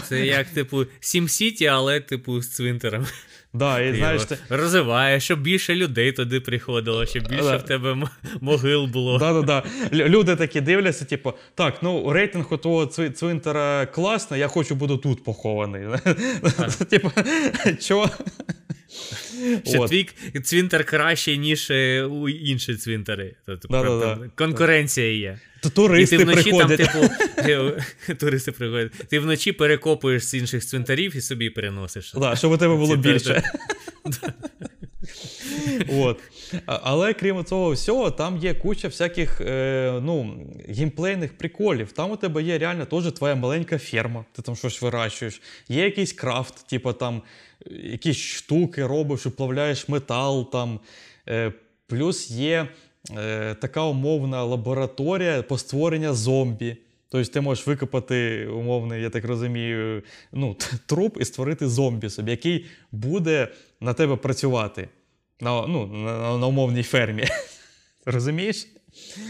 [0.09, 3.07] Це як, типу, Сім-Сіті, але, типу, з цвинтером.
[3.55, 7.57] да, і знаєш, ти, розвиваєш, щоб більше людей туди приходило, щоб більше Да.
[7.57, 8.09] в тебе
[8.41, 9.19] могил було.
[9.19, 9.63] Да-да-да.
[9.93, 14.75] Лю- Люди такі дивляться, типу, так, ну рейтинг у того цви- цвинтара класний, я хочу
[14.75, 15.87] буду тут похований.
[16.91, 17.11] Типу,
[17.81, 18.11] чого?
[19.65, 20.09] Що твій
[20.45, 23.35] цвинтар краще, ніж е, у інші цвинтари.
[23.47, 25.39] Тобто, конкуренція є.
[25.61, 26.79] То І ти вночі приходять.
[26.79, 27.15] там, типу,
[28.09, 28.93] е, туристи приходять.
[29.09, 32.13] Ти вночі перекопуєш з інших цвинтарів і собі переносиш.
[32.17, 33.43] Да, щоб у тебе було більше.
[35.89, 36.19] От.
[36.67, 41.93] Але крім цього всього, там є куча всяких е, ну, геймплейних приколів.
[41.93, 45.43] Там у тебе є реально теж твоя маленька ферма, ти там щось вирощуєш.
[45.69, 47.23] Є якийсь крафт, типу там
[47.67, 50.51] е, якісь штуки робиш, уплавляєш метал.
[50.51, 50.81] Там.
[51.29, 51.53] Е,
[51.87, 52.69] плюс є
[53.17, 56.77] е, така умовна лабораторія по створенню зомбі.
[57.09, 60.57] Тобто ти можеш викопати умовний, я так розумію, ну,
[60.87, 63.49] труп і створити зомбі собі, який буде
[63.81, 64.89] на тебе працювати
[65.41, 67.25] на, ну, на, на умовній фермі.
[68.07, 68.67] Розумієш?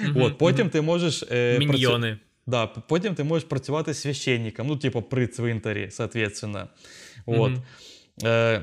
[0.03, 0.71] Мгм, От, потім мгм.
[0.71, 1.23] ти можеш.
[1.23, 1.79] Е, працю-
[2.47, 6.69] Да, потім ти можеш працювати священником, ну, типу, при цвинтарі, соответственно.
[7.27, 7.53] От.
[8.25, 8.62] Е,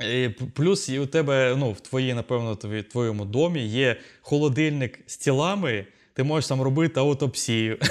[0.00, 5.16] і плюс і у тебе, ну, в твоїй, напевно, твої- твоєму домі є холодильник з
[5.16, 7.78] тілами, ти можеш там робити аутопсію.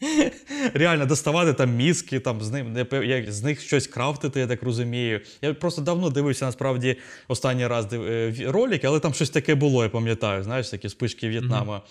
[0.74, 5.20] Реально доставати там мізки, там з ним як з них щось крафтити, я так розумію.
[5.42, 6.96] Я просто давно дивився насправді
[7.28, 10.42] останній раз див, е, ролики, але там щось таке було, я пам'ятаю.
[10.42, 11.82] Знаєш, такі спишки В'єтнама.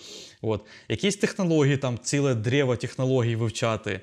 [0.42, 0.66] От.
[0.88, 4.00] Якісь технології, там ціле древо технологій вивчати.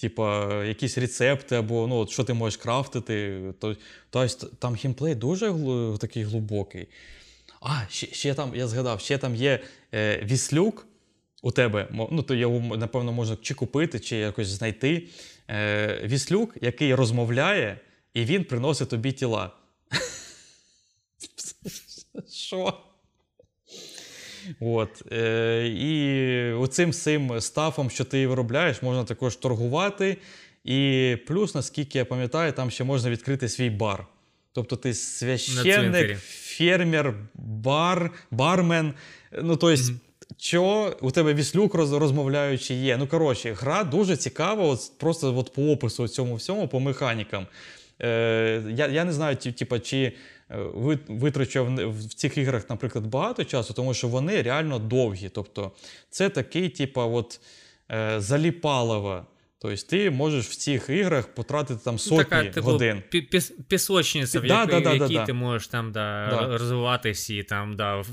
[0.00, 3.40] Типа, якісь рецепти, або ну, от, що ти можеш крафтити.
[3.60, 3.76] То-
[4.10, 6.88] Тобто там геймплей дуже глу- такий глибокий.
[7.60, 9.60] А, ще, ще там, я згадав, ще там є
[9.94, 10.86] е, віслюк
[11.42, 11.88] у тебе.
[11.90, 15.08] Ну, то його, напевно, можна чи купити, чи якось знайти.
[15.50, 17.80] Е, віслюк, який розмовляє,
[18.14, 19.50] і він приносить тобі тіла.
[22.32, 22.74] Що?
[24.60, 25.02] От.
[25.12, 30.16] Е, і оцим цим стафом, що ти виробляєш, можна також торгувати.
[30.64, 34.06] І плюс, наскільки я пам'ятаю, там ще можна відкрити свій бар.
[34.52, 38.94] Тобто ти священник, фермер, бар, бармен.
[39.42, 40.00] Ну, тобто, Мгм.
[40.36, 42.96] Що у тебе віслюк роз, розмовляючи є.
[42.96, 47.46] Ну, коротше, гра дуже цікава, от, просто от по опису цьому всьому, по механікам.
[48.02, 50.12] Е, я, я не знаю, ті- типа, чи
[50.50, 50.56] е,
[51.08, 55.28] витрачав в- в цих іграх, наприклад, багато часу, тому що вони реально довгі.
[55.28, 55.72] Тобто,
[56.10, 57.40] це такий, типа, от,
[57.90, 59.26] е, заліпалова.
[59.60, 63.02] Тобто, ти можеш в цих іграх потратити там сотні така, типу, годин.
[63.12, 65.24] піс- пісочниця, в, Да, як- да, да, в да, якій да.
[65.26, 66.58] ти можеш там да, Да.
[66.58, 68.06] розвиватись і там, да, в,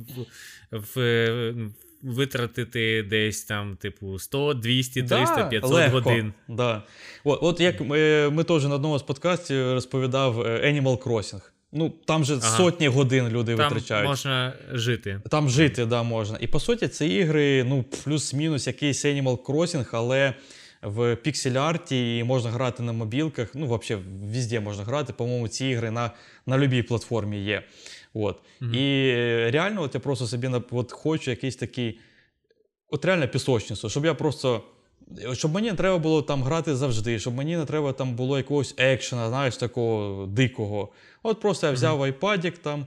[0.72, 1.72] в, в-
[2.06, 6.34] витратити десь там, типу, 100, 200, 300, 500 легко, годин.
[6.48, 6.84] Да.
[7.24, 11.42] От, от як ми, ми теж на одному з подкастів розповідав е, Animal Crossing.
[11.72, 12.58] Ну, там же Ага.
[12.58, 14.10] сотні годин люди Там витрачають.
[14.10, 15.22] можна жити.
[15.30, 16.38] Там жити, да, можна.
[16.42, 20.34] І по суті, це ігри, ну, плюс-мінус якийсь Animal Crossing, але
[20.82, 23.50] в піксель-арті і можна грати на мобілках.
[23.54, 25.14] Ну, взагалі, везде можна грати.
[25.14, 26.12] По-моєму, ці ігри на,
[26.46, 27.64] на любій платформі є.
[28.16, 28.40] От.
[28.60, 28.74] Мгм.
[28.74, 32.00] І е, реально, от я просто собі от хочу якийсь такий.
[32.90, 34.64] От реально пісочницю, щоб я просто.
[35.34, 38.76] Щоб мені не треба було там грати завжди, щоб мені не треба там було якогось
[38.78, 40.90] екшена, знаєш, такого дикого.
[41.24, 42.86] От просто я взяв айпадік там,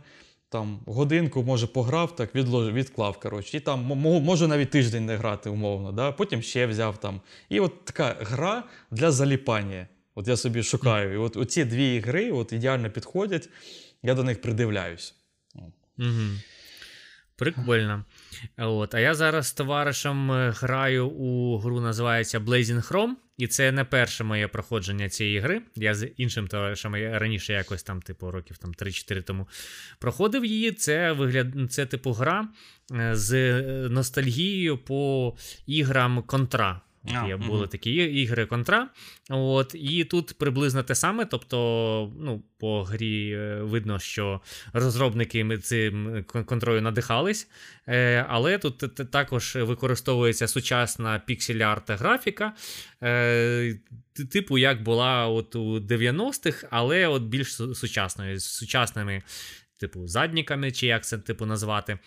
[0.48, 3.20] там годинку, може, пограв, так відложив, відклав.
[3.20, 3.56] коротше.
[3.56, 5.92] І там можу навіть тиждень не грати, умовно.
[5.92, 6.12] Да?
[6.12, 7.20] Потім ще взяв там.
[7.48, 9.86] І от така гра для заліпання.
[10.14, 11.14] От я собі шукаю.
[11.14, 13.48] І от оці дві ігри от ідеально підходять,
[14.02, 15.14] я до них придивляюсь.
[15.98, 16.38] Угу.
[17.38, 18.04] Прикольно.
[18.56, 18.94] От.
[18.94, 23.84] А я зараз з товаришем е, граю у гру, називається Blazing Chrome, і це не
[23.84, 25.62] перше моє проходження цієї гри.
[25.74, 29.48] Я з іншим товаришем раніше якось там, типу, років там 3-4 тому
[29.98, 30.72] проходив її.
[30.72, 31.72] Це вигляд...
[31.72, 32.48] це типу гра
[32.92, 35.34] е, з е, ностальгією по
[35.66, 36.80] іграм Контра.
[37.12, 37.48] Є мгм.
[37.48, 38.88] були такі ігри контра.
[39.30, 41.24] От, і тут приблизно те саме.
[41.24, 44.40] Тобто, ну, по грі е, видно, що
[44.72, 47.48] розробники цим кон- контрою надихались.
[47.88, 52.52] Е, але тут також використовується сучасна піксель-арт графіка.
[53.02, 53.78] Е,
[54.32, 59.22] типу, як була от у 90-х, але от більш сучасною, з сучасними.
[59.80, 61.98] Типу, задніками, чи як це типу назвати.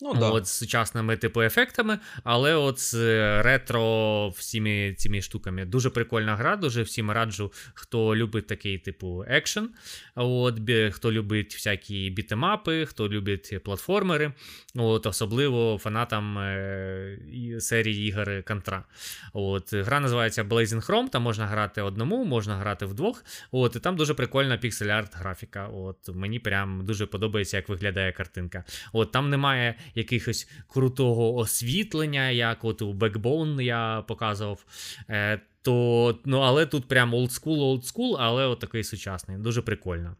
[0.00, 0.30] Ну, да.
[0.30, 5.64] От з сучасними типу ефектами, але от з е, ретро всіми цими штуками.
[5.64, 9.70] Дуже прикольна гра, дуже всім раджу, хто любить такий типу екшен.
[10.14, 10.60] От,
[10.92, 14.32] хто любить всякі бітемапи, хто любить платформери.
[14.74, 17.18] От, особливо фанатам е,
[17.60, 18.84] серії ігор Контра.
[19.32, 23.24] От, гра називається Blazing Chrome, там можна грати одному, можна грати вдвох.
[23.50, 25.66] От, і там дуже прикольна піксель-арт графіка.
[25.66, 28.64] От, мені прям дуже подобається, як виглядає картинка.
[28.92, 34.64] От там немає якихось крутого освітлення, як от у Backbone я показував.
[35.10, 39.38] Е, то, ну, але тут прям олдскул, олдскул, але от такий сучасний.
[39.38, 40.16] Дуже прикольно.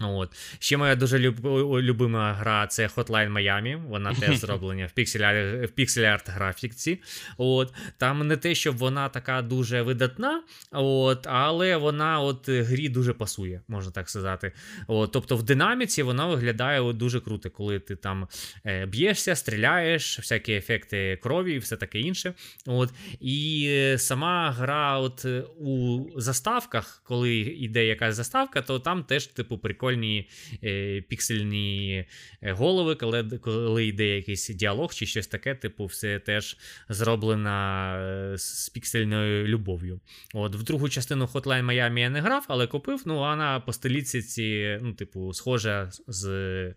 [0.00, 0.36] От.
[0.58, 1.46] Ще моя дуже люб...
[1.82, 3.88] любима гра це Hotline Miami.
[3.88, 5.20] Вона теж зроблена в піксель,
[5.64, 7.00] в піксель-арт графіці.
[7.36, 7.74] От.
[7.96, 13.60] Там не те, щоб вона така дуже видатна, от, але вона от грі дуже пасує,
[13.68, 14.52] можна так сказати.
[14.86, 18.28] От, тобто в динаміці вона виглядає от дуже круто, коли ти там
[18.66, 22.34] е, б'єшся, стріляєш, всякі ефекти крові і все таке інше.
[22.66, 22.90] От.
[23.20, 29.26] І е, сама гра от, е, у заставках, коли йде якась заставка, то там теж,
[29.26, 29.58] типу,
[29.88, 30.28] прикольні
[30.64, 32.06] е, піксельні
[32.42, 36.56] е, голови, коли, коли йде якийсь діалог чи щось таке, типу, все теж
[36.88, 37.50] зроблено
[37.96, 40.00] е, з піксельною любов'ю.
[40.34, 43.02] От, в другу частину Hotline Miami я не грав, але купив.
[43.06, 46.74] Ну, вона по стиліці, ну, типу, схожа з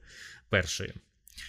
[0.50, 0.94] першої.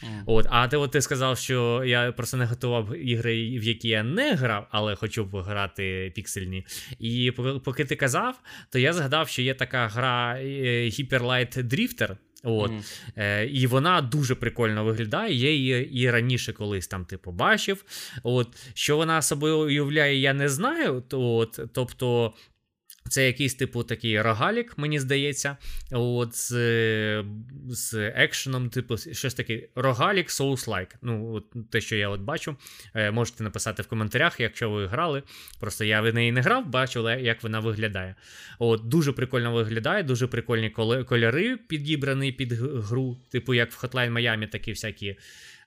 [0.03, 0.23] М.
[0.27, 4.03] От, а ти от ти сказав, що я просто не готував ігри, в які я
[4.03, 6.67] не грав, але хочу пограти піксельні.
[6.99, 7.33] І
[7.65, 10.45] поки- ти казав, то я згадав, що є така гра е,
[10.85, 12.17] Hyper Light Drifter.
[12.45, 12.83] От, Мгм.
[13.17, 15.35] Е, і вона дуже прикольно виглядає.
[15.35, 17.85] Я її і раніше колись там типу бачив.
[18.23, 21.03] От, що вона собою уявляє, я не знаю.
[21.09, 22.33] То, от, тобто.
[23.09, 25.57] Це якийсь типу такий рогалік, мені здається.
[25.91, 26.51] От з,
[27.69, 30.95] з екшеном, типу, щось таке рогалік Souls-like.
[31.03, 32.57] Ну, от те, що я от бачу.
[32.95, 35.23] Е, можете написати в коментарях, якщо ви грали.
[35.61, 38.15] Просто я в неї не грав, бачу, але як вона виглядає.
[38.59, 40.71] От, дуже прикольно виглядає, дуже прикольні
[41.05, 45.17] кольори підібрані під гру, типу, як в Hotline Miami, такі всякі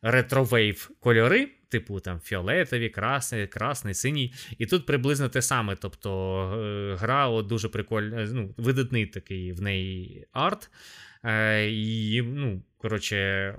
[0.01, 4.33] ретро-вейв кольори, типу там фіолетові, красний, красний, синій.
[4.57, 5.75] І тут приблизно те саме.
[5.75, 10.69] Тобто е, гра от дуже прикольна, ну, видатний такий в неї арт.
[11.23, 13.57] Е, і, ну, коротше.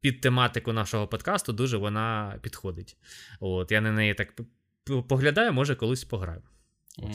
[0.00, 2.96] Під тематику нашого подкасту дуже вона підходить.
[3.40, 4.34] От, я на неї так
[5.08, 6.42] поглядаю, може, колись пограю.
[6.98, 7.12] Мгм.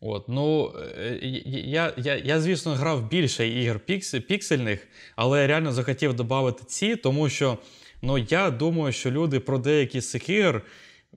[0.00, 5.72] От, ну, е, я, я, я, звісно, грав більше ігор пікс, піксельних, але я реально
[5.72, 7.58] захотів додати ці, тому що
[8.02, 10.62] ну, я думаю, що люди про деякі з цих ігор,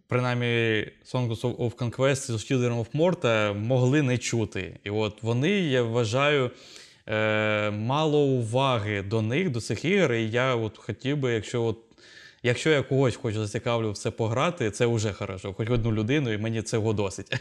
[0.08, 0.46] принаймні
[1.14, 4.80] Songs of Conquest з Children of Morta, могли не чути.
[4.84, 6.52] І от вони, я вважаю,
[7.08, 10.14] е, мало уваги до них, до цих ігор.
[10.14, 11.78] І я от хотів би, якщо от
[12.46, 15.54] Якщо я когось хочу зацікавлю в це пограти, це вже хорошо.
[15.54, 17.32] Хоч одну людину, і мені цього досить.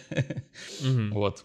[0.82, 1.12] Mm-hmm.
[1.18, 1.44] От.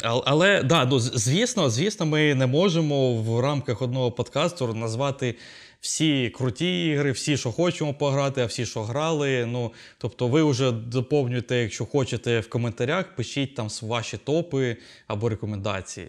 [0.00, 5.34] Але да, ну, звісно, звісно, ми не можемо в рамках одного подкасту назвати
[5.82, 9.46] всі круті ігри, всі, що хочемо пограти, а всі, що грали.
[9.46, 14.76] Ну, Тобто, ви вже доповнюєте, якщо хочете, в коментарях, пишіть там ваші топи
[15.06, 16.08] або рекомендації.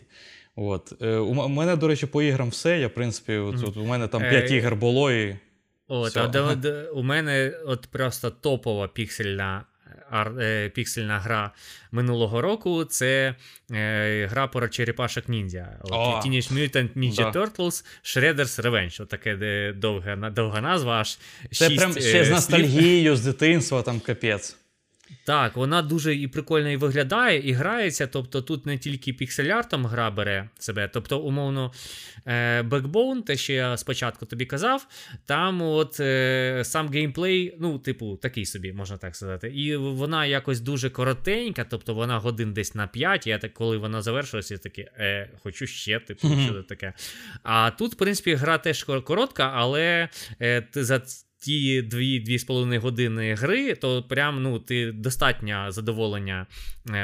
[0.56, 0.94] От.
[1.02, 2.80] Е, у мене, до речі, по іграм все.
[2.80, 5.12] Я, в принципі, от, от, у мене там 5 е, ігор було.
[5.12, 5.38] і...
[5.88, 6.58] От, а
[6.94, 9.66] у мене от просто топова піксельна
[10.74, 11.52] піксельна гра
[11.92, 13.36] минулого року це
[13.72, 15.80] е, гра про черепашок ніндзя.
[15.84, 17.40] Teenage Mutant Ninja да.
[17.40, 19.02] Turtles Shredder's Revenge.
[19.02, 21.00] От таке довга, довга назва.
[21.00, 21.18] аж
[21.52, 24.56] Це 6, прям ще е, з ностальгією, з дитинства там капець.
[25.26, 28.08] Так, вона дуже і прикольно і виглядає, і грається.
[28.08, 30.90] Тобто тут не тільки піксель-артом гра бере себе.
[30.94, 31.72] Тобто, умовно,
[32.26, 34.88] е, Backbone, те, що я спочатку тобі казав,
[35.26, 39.48] там от е, сам геймплей, ну, типу, такий собі, можна так сказати.
[39.48, 43.28] І вона якось дуже коротенька, тобто вона годин десь на 5.
[43.28, 46.94] Я так, коли вона завершилася, я такий, е, хочу ще, типу, що таке.
[47.44, 51.02] А тут, в принципі, гра теж коротка, але е, ти за
[51.44, 56.48] ті 2-2,5 години гри, то прям ну, ти достатньо задоволення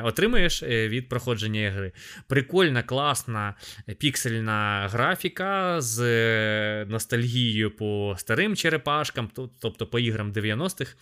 [0.03, 1.91] отримаєш отримуєш е, від проходження гри.
[2.27, 3.55] Прикольна, класна
[3.97, 9.29] піксельна графіка з е, ностальгією по старим черепашкам,
[9.59, 10.95] тобто по іграм 90-х.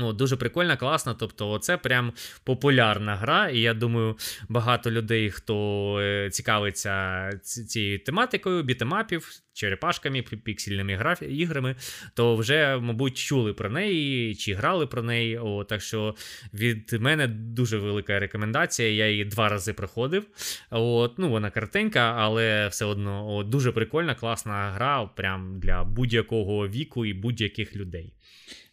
[0.00, 1.14] Ну, Дуже прикольна, класна.
[1.14, 2.12] Тобто, це прям
[2.44, 3.48] популярна гра.
[3.48, 4.16] І я думаю,
[4.48, 11.24] багато людей, хто е, цікавиться цією тематикою, бітемапів, черепашками, піксельними графі...
[11.24, 11.76] іграми,
[12.14, 15.38] то вже, мабуть, чули про неї чи грали про неї.
[15.38, 16.14] О, Так що
[16.54, 18.88] від мене дуже велика рекомендація.
[18.88, 20.26] Я її два рази проходив.
[20.70, 26.68] От, ну, Вона картенька, але все одно о, дуже прикольна, класна гра прям для будь-якого
[26.68, 28.12] віку і будь-яких людей.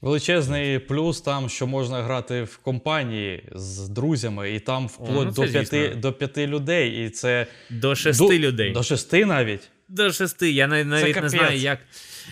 [0.01, 5.31] Величезний плюс там, що можна грати в компанії з друзями, і там вплоть О, ну,
[5.31, 7.05] до п'яти до п'яти людей.
[7.05, 8.71] І це До шести людей.
[8.71, 9.69] До шести навіть.
[9.87, 10.51] До шести.
[10.51, 11.79] Я навіть не знаю, як.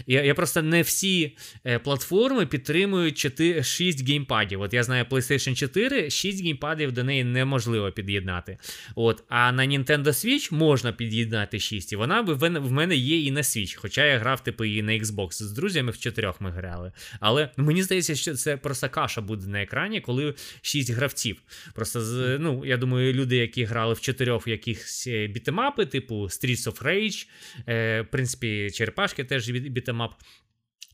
[0.08, 4.62] Я я просто не всі е, платформи підтримують 4, 6 геймпадів.
[4.62, 8.58] От я знаю PlayStation 4, 6 геймпадів до неї неможливо під'єднати.
[8.96, 11.94] От, А на Nintendo Switch можна під'єднати 6.
[11.94, 13.76] І вона в мене є і на Switch.
[13.78, 16.92] Хоча я грав типу і на Xbox з друзями в чотирьох ми грали.
[17.20, 21.42] Але мені здається, що це просто каша буде на екрані, коли 6 гравців.
[21.74, 22.00] Просто
[22.40, 27.28] ну, я думаю, люди, які грали в чотирьох якихось е, бітемапи, типу Streets of Rage,
[27.68, 30.22] е, в принципі, черепашки теж бітемапи, them up.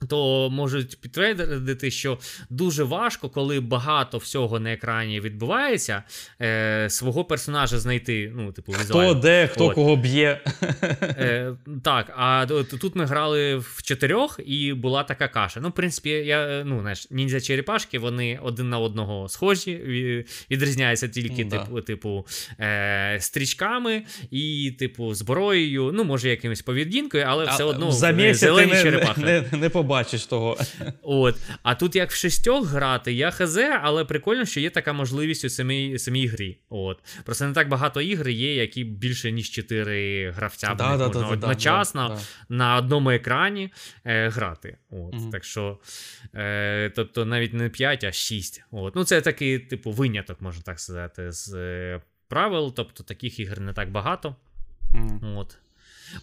[0.08, 2.18] То можуть підтвердити, що
[2.50, 6.04] дуже важко, коли багато всього на екрані відбувається,
[6.42, 8.32] е, свого персонажа знайти.
[8.36, 9.12] ну, типу, візуально.
[9.12, 9.76] Хто де, хто От.
[9.76, 10.42] кого б'є.
[11.04, 12.46] Е, Так, а
[12.82, 15.60] тут ми грали в чотирьох, і була така каша.
[15.60, 21.46] Ну, в принципі, я, ну, знаєш, ніндзя черепашки вони один на одного схожі, відрізняються тільки,
[21.46, 21.58] да.
[21.58, 22.28] типу, типу
[22.60, 28.34] е, стрічками і, типу, зброєю, ну, може, якимось поведінкою, але а, все одно зелені
[28.72, 29.22] черепахи.
[29.22, 30.58] Не, не, не побачиш того.
[31.02, 31.36] От.
[31.64, 35.50] А тут як в шістьох грати, я хз, але прикольно, що є така можливість у
[35.50, 36.58] самій самій грі.
[36.70, 37.00] От.
[37.26, 42.08] Просто не так багато ігр є, які більше, ніж чотири гравця да, да, да, одночасно
[42.10, 43.70] да, на одному екрані
[44.06, 44.78] е, грати.
[44.90, 45.14] От.
[45.14, 45.30] Угу.
[45.32, 45.80] Так що,
[46.36, 48.64] е, тобто навіть не 5, а 6.
[48.72, 48.96] От.
[48.96, 52.74] Ну, Це такий, типу, виняток, можна так сказати, з е, правил.
[52.76, 54.36] Тобто таких ігр не так багато.
[54.94, 55.40] Угу.
[55.40, 55.58] От.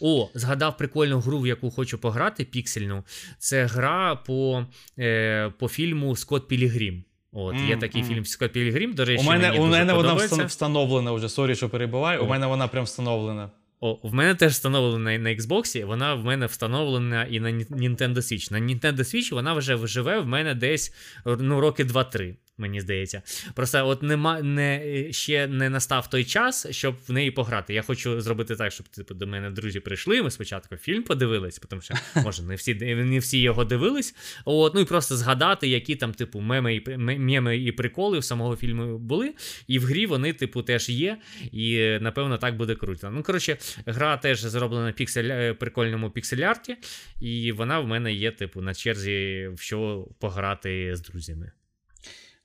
[0.01, 3.05] О, згадав прикольну гру, в яку хочу пограти, піксельну.
[3.39, 4.67] Це гра по
[4.99, 7.05] е, по фільму Скотт Пілігрім.
[7.33, 8.09] От, mm, Є такий mm.
[8.09, 11.29] фільм Скотт Пілігрім, до речі, у мене мені у мене вона встановлена вже.
[11.29, 12.25] Sorry, що перебуваю.
[12.25, 13.51] У мене вона прям встановлена.
[13.81, 18.53] О, в мене теж встановлена на Xbox, вона в мене встановлена і на Nintendo Switch.
[18.53, 23.23] На Nintendo Switch вона вже живе в мене десь ну, роки 2-3 мені здається.
[23.55, 27.75] Просто от нема не ще не настав той час, щоб в неї пограти.
[27.75, 30.23] Я хочу зробити так, щоб типу, до мене друзі прийшли.
[30.23, 34.15] Ми спочатку фільм подивились, тому що може не всі не всі його дивились.
[34.45, 38.57] От, Ну і просто згадати, які там, типу, меми і меми і приколи в самого
[38.57, 39.35] фільму були.
[39.67, 41.19] І в грі вони, типу, теж є.
[41.53, 43.11] І напевно так буде круто.
[43.11, 43.57] Ну, коротше,
[43.87, 46.77] гра теж зроблена піксель, е, прикольному піксель-арті,
[47.21, 51.53] і вона в мене є, типу, на черзі, в що пограти з друзями.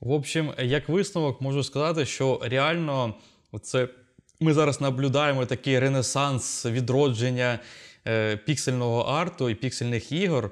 [0.04, 3.14] В общем, як висновок, можу сказати, що реально
[3.52, 3.88] Оце
[4.40, 7.60] ми зараз наблюдаємо такий ренесанс відродження
[8.08, 10.52] е, піксельного арту і піксельних ігор.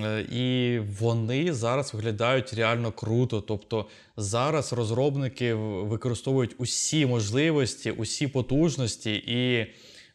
[0.00, 3.40] Е, І вони зараз виглядають реально круто.
[3.40, 3.86] Тобто
[4.16, 9.14] зараз розробники використовують усі можливості, усі потужності.
[9.26, 9.66] І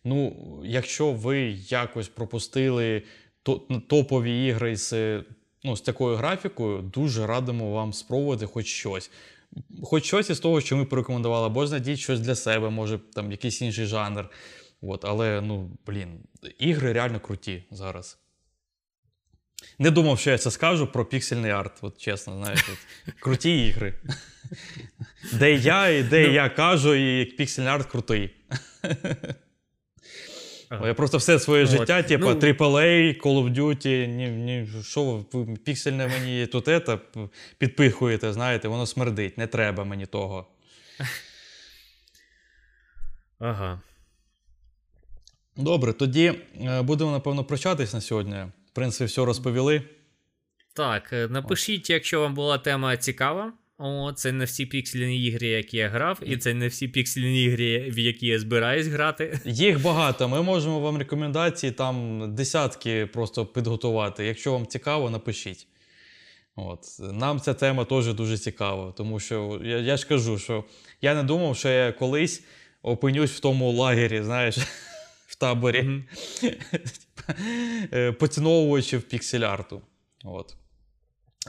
[0.03, 3.03] ну, якщо ви якось пропустили
[3.87, 5.21] топові ігри з,
[5.63, 9.11] ну, з такою графікою, дуже радимо вам спробувати хоч щось.
[9.83, 13.61] Хоч щось із того, що ми порекомендували, або знайдіть щось для себе, може там якийсь
[13.61, 14.29] інший жанр.
[14.81, 16.19] От, але, ну, блін,
[16.59, 18.17] ігри реально круті зараз.
[19.79, 23.93] Не думав, що я це скажу про піксельний арт, от чесно, знаєш, от, круті ігри.
[25.33, 26.33] Де я, і де Ну.
[26.33, 28.35] я кажу, і піксельний арт крутий.
[30.69, 30.87] Ага.
[30.87, 31.69] Я просто все своє От.
[31.69, 32.35] життя, типу, Ну.
[32.35, 36.99] AAA, Call of Duty, ні, ні, що ви піксельне мені тут ета
[37.57, 40.47] підпихуєте, знаєте, воно смердить, не треба мені того.
[43.39, 43.81] Ага.
[45.57, 48.35] Добре, тоді е, будемо, напевно, прощатись на сьогодні.
[48.67, 49.81] В принципі, все розповіли.
[50.73, 53.53] Так, е, напишіть, якщо вам була тема цікава.
[53.81, 57.89] О, це не всі піксельні ігри, які я грав, і це не всі піксельні ігри,
[57.89, 59.39] в які я збираюсь грати.
[59.45, 60.29] Їх багато.
[60.29, 64.25] Ми можемо вам рекомендації там десятки просто підготувати.
[64.25, 65.67] Якщо вам цікаво, напишіть.
[66.55, 66.79] От.
[66.99, 70.63] Нам ця тема теж дуже цікава, тому що я, я ж кажу, що
[71.01, 72.43] я не думав, що я колись
[72.81, 74.57] опинюсь в тому лагері, знаєш,
[75.27, 76.03] в таборі,
[77.93, 79.81] е, поціновувачів піксель-арту.
[80.23, 80.55] От.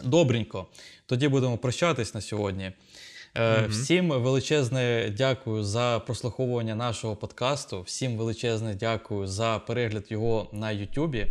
[0.05, 0.66] Добренько.
[1.07, 2.72] Тоді будемо прощатись на сьогодні.
[3.34, 3.70] Е, Мгм.
[3.70, 7.82] Всім величезне дякую за прослуховування нашого подкасту.
[7.82, 11.26] Всім величезне дякую за перегляд його на Ютубі.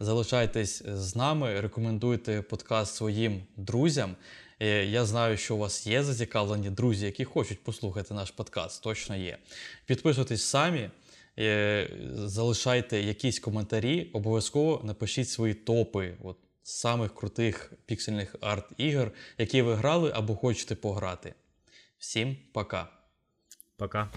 [0.00, 4.16] Залишайтесь з нами, рекомендуйте подкаст своїм друзям.
[4.60, 8.82] Е, Я знаю, що у вас є зацікавлені друзі, які хочуть послухати наш подкаст.
[8.82, 9.38] Точно є.
[9.86, 10.90] Підписуйтесь самі.
[11.38, 19.74] е, Залишайте якісь коментарі, обов'язково напишіть свої топи от, самих крутих піксельних арт-ігор, які ви
[19.74, 21.34] грали або хочете пограти.
[21.98, 22.88] Всім пока!
[23.76, 24.12] Пока.